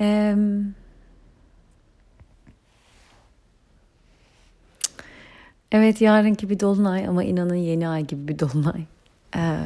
um, 0.00 0.74
Evet 5.72 6.00
yarınki 6.00 6.50
bir 6.50 6.60
dolunay 6.60 7.08
ama 7.08 7.24
inanın 7.24 7.54
yeni 7.54 7.88
ay 7.88 8.06
gibi 8.06 8.28
bir 8.28 8.38
dolunay. 8.38 8.84
Ee, 9.36 9.60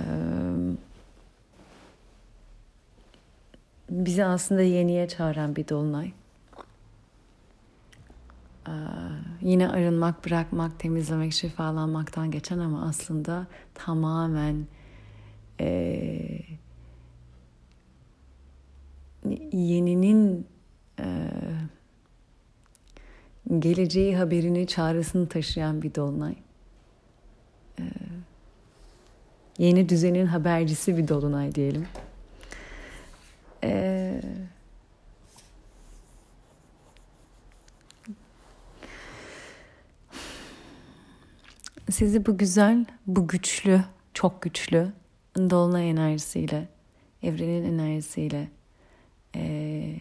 bizi 3.90 4.24
aslında 4.24 4.62
yeniye 4.62 5.08
çağıran 5.08 5.56
bir 5.56 5.68
dolunay. 5.68 6.12
Ee, 8.68 8.72
yine 9.40 9.68
arınmak, 9.68 10.26
bırakmak, 10.26 10.78
temizlemek, 10.78 11.32
şifalanmaktan 11.32 12.30
geçen 12.30 12.58
ama 12.58 12.82
aslında 12.88 13.46
tamamen 13.74 14.66
e, 15.60 15.66
yeninin 19.52 20.46
e, 21.00 21.30
geleceği 23.58 24.16
haberini, 24.16 24.66
çağrısını 24.66 25.28
taşıyan 25.28 25.82
bir 25.82 25.94
dolunay. 25.94 26.34
Ee, 27.80 27.82
yeni 29.58 29.88
düzenin 29.88 30.26
habercisi 30.26 30.96
bir 30.96 31.08
dolunay 31.08 31.54
diyelim. 31.54 31.86
Ee, 33.64 34.20
sizi 41.90 42.26
bu 42.26 42.38
güzel, 42.38 42.84
bu 43.06 43.28
güçlü, 43.28 43.84
çok 44.14 44.42
güçlü 44.42 44.92
dolunay 45.36 45.90
enerjisiyle, 45.90 46.68
evrenin 47.22 47.78
enerjisiyle 47.78 48.48
e, 49.36 49.94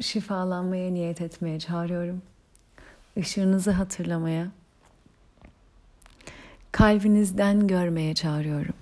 şifalanmaya 0.00 0.90
niyet 0.90 1.20
etmeye 1.20 1.58
çağırıyorum. 1.58 2.22
Işığınızı 3.16 3.70
hatırlamaya, 3.70 4.48
kalbinizden 6.72 7.66
görmeye 7.66 8.14
çağırıyorum. 8.14 8.74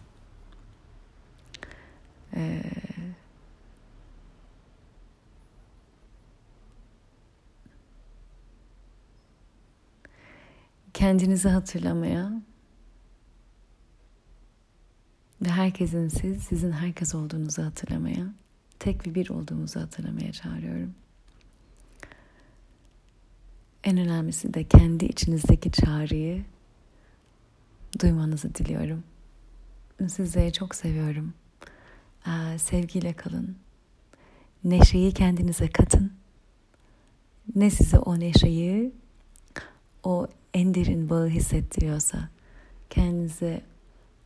Kendinizi 11.07 11.49
hatırlamaya 11.49 12.33
ve 15.43 15.49
herkesin 15.49 16.09
siz, 16.09 16.43
sizin 16.43 16.73
herkes 16.73 17.15
olduğunuzu 17.15 17.63
hatırlamaya, 17.63 18.35
tek 18.79 19.07
ve 19.07 19.15
bir 19.15 19.31
olduğumuzu 19.31 19.81
hatırlamaya 19.81 20.33
çağırıyorum. 20.33 20.95
En 23.85 23.99
önemlisi 23.99 24.55
de 24.55 24.65
kendi 24.65 25.05
içinizdeki 25.05 25.71
çağrıyı 25.71 26.45
duymanızı 28.01 28.55
diliyorum. 28.55 29.05
Sizleri 30.09 30.53
çok 30.53 30.75
seviyorum. 30.75 31.35
Ee, 32.27 32.59
sevgiyle 32.59 33.13
kalın. 33.13 33.57
Neşeyi 34.65 35.13
kendinize 35.13 35.71
katın. 35.71 36.13
Ne 37.57 37.71
size 37.71 37.99
o 37.99 38.21
neşeyi, 38.21 38.93
o 40.05 40.27
en 40.57 40.75
derin 40.75 41.11
bağı 41.11 41.29
hissettiriyorsa 41.29 42.29
kendinize 42.91 43.63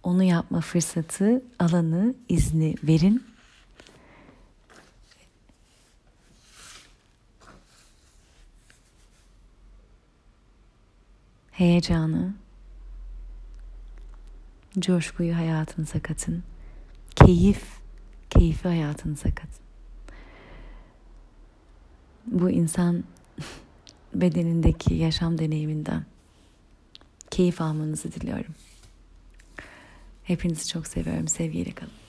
onu 0.02 0.22
yapma 0.22 0.60
fırsatı, 0.60 1.42
alanı, 1.58 2.14
izni 2.28 2.74
verin. 2.82 3.24
Heyecanı, 11.50 12.34
coşkuyu 14.78 15.36
hayatınıza 15.36 16.00
katın. 16.02 16.42
Keyif, 17.16 17.64
keyfi 18.30 18.68
hayatınıza 18.68 19.28
katın. 19.34 19.64
Bu 22.26 22.50
insan 22.50 23.04
bedenindeki 24.14 24.94
yaşam 24.94 25.38
deneyiminden 25.38 26.09
keyif 27.30 27.60
almanızı 27.60 28.12
diliyorum. 28.12 28.54
Hepinizi 30.24 30.68
çok 30.68 30.86
seviyorum. 30.86 31.28
Sevgiyle 31.28 31.72
kalın. 31.72 31.99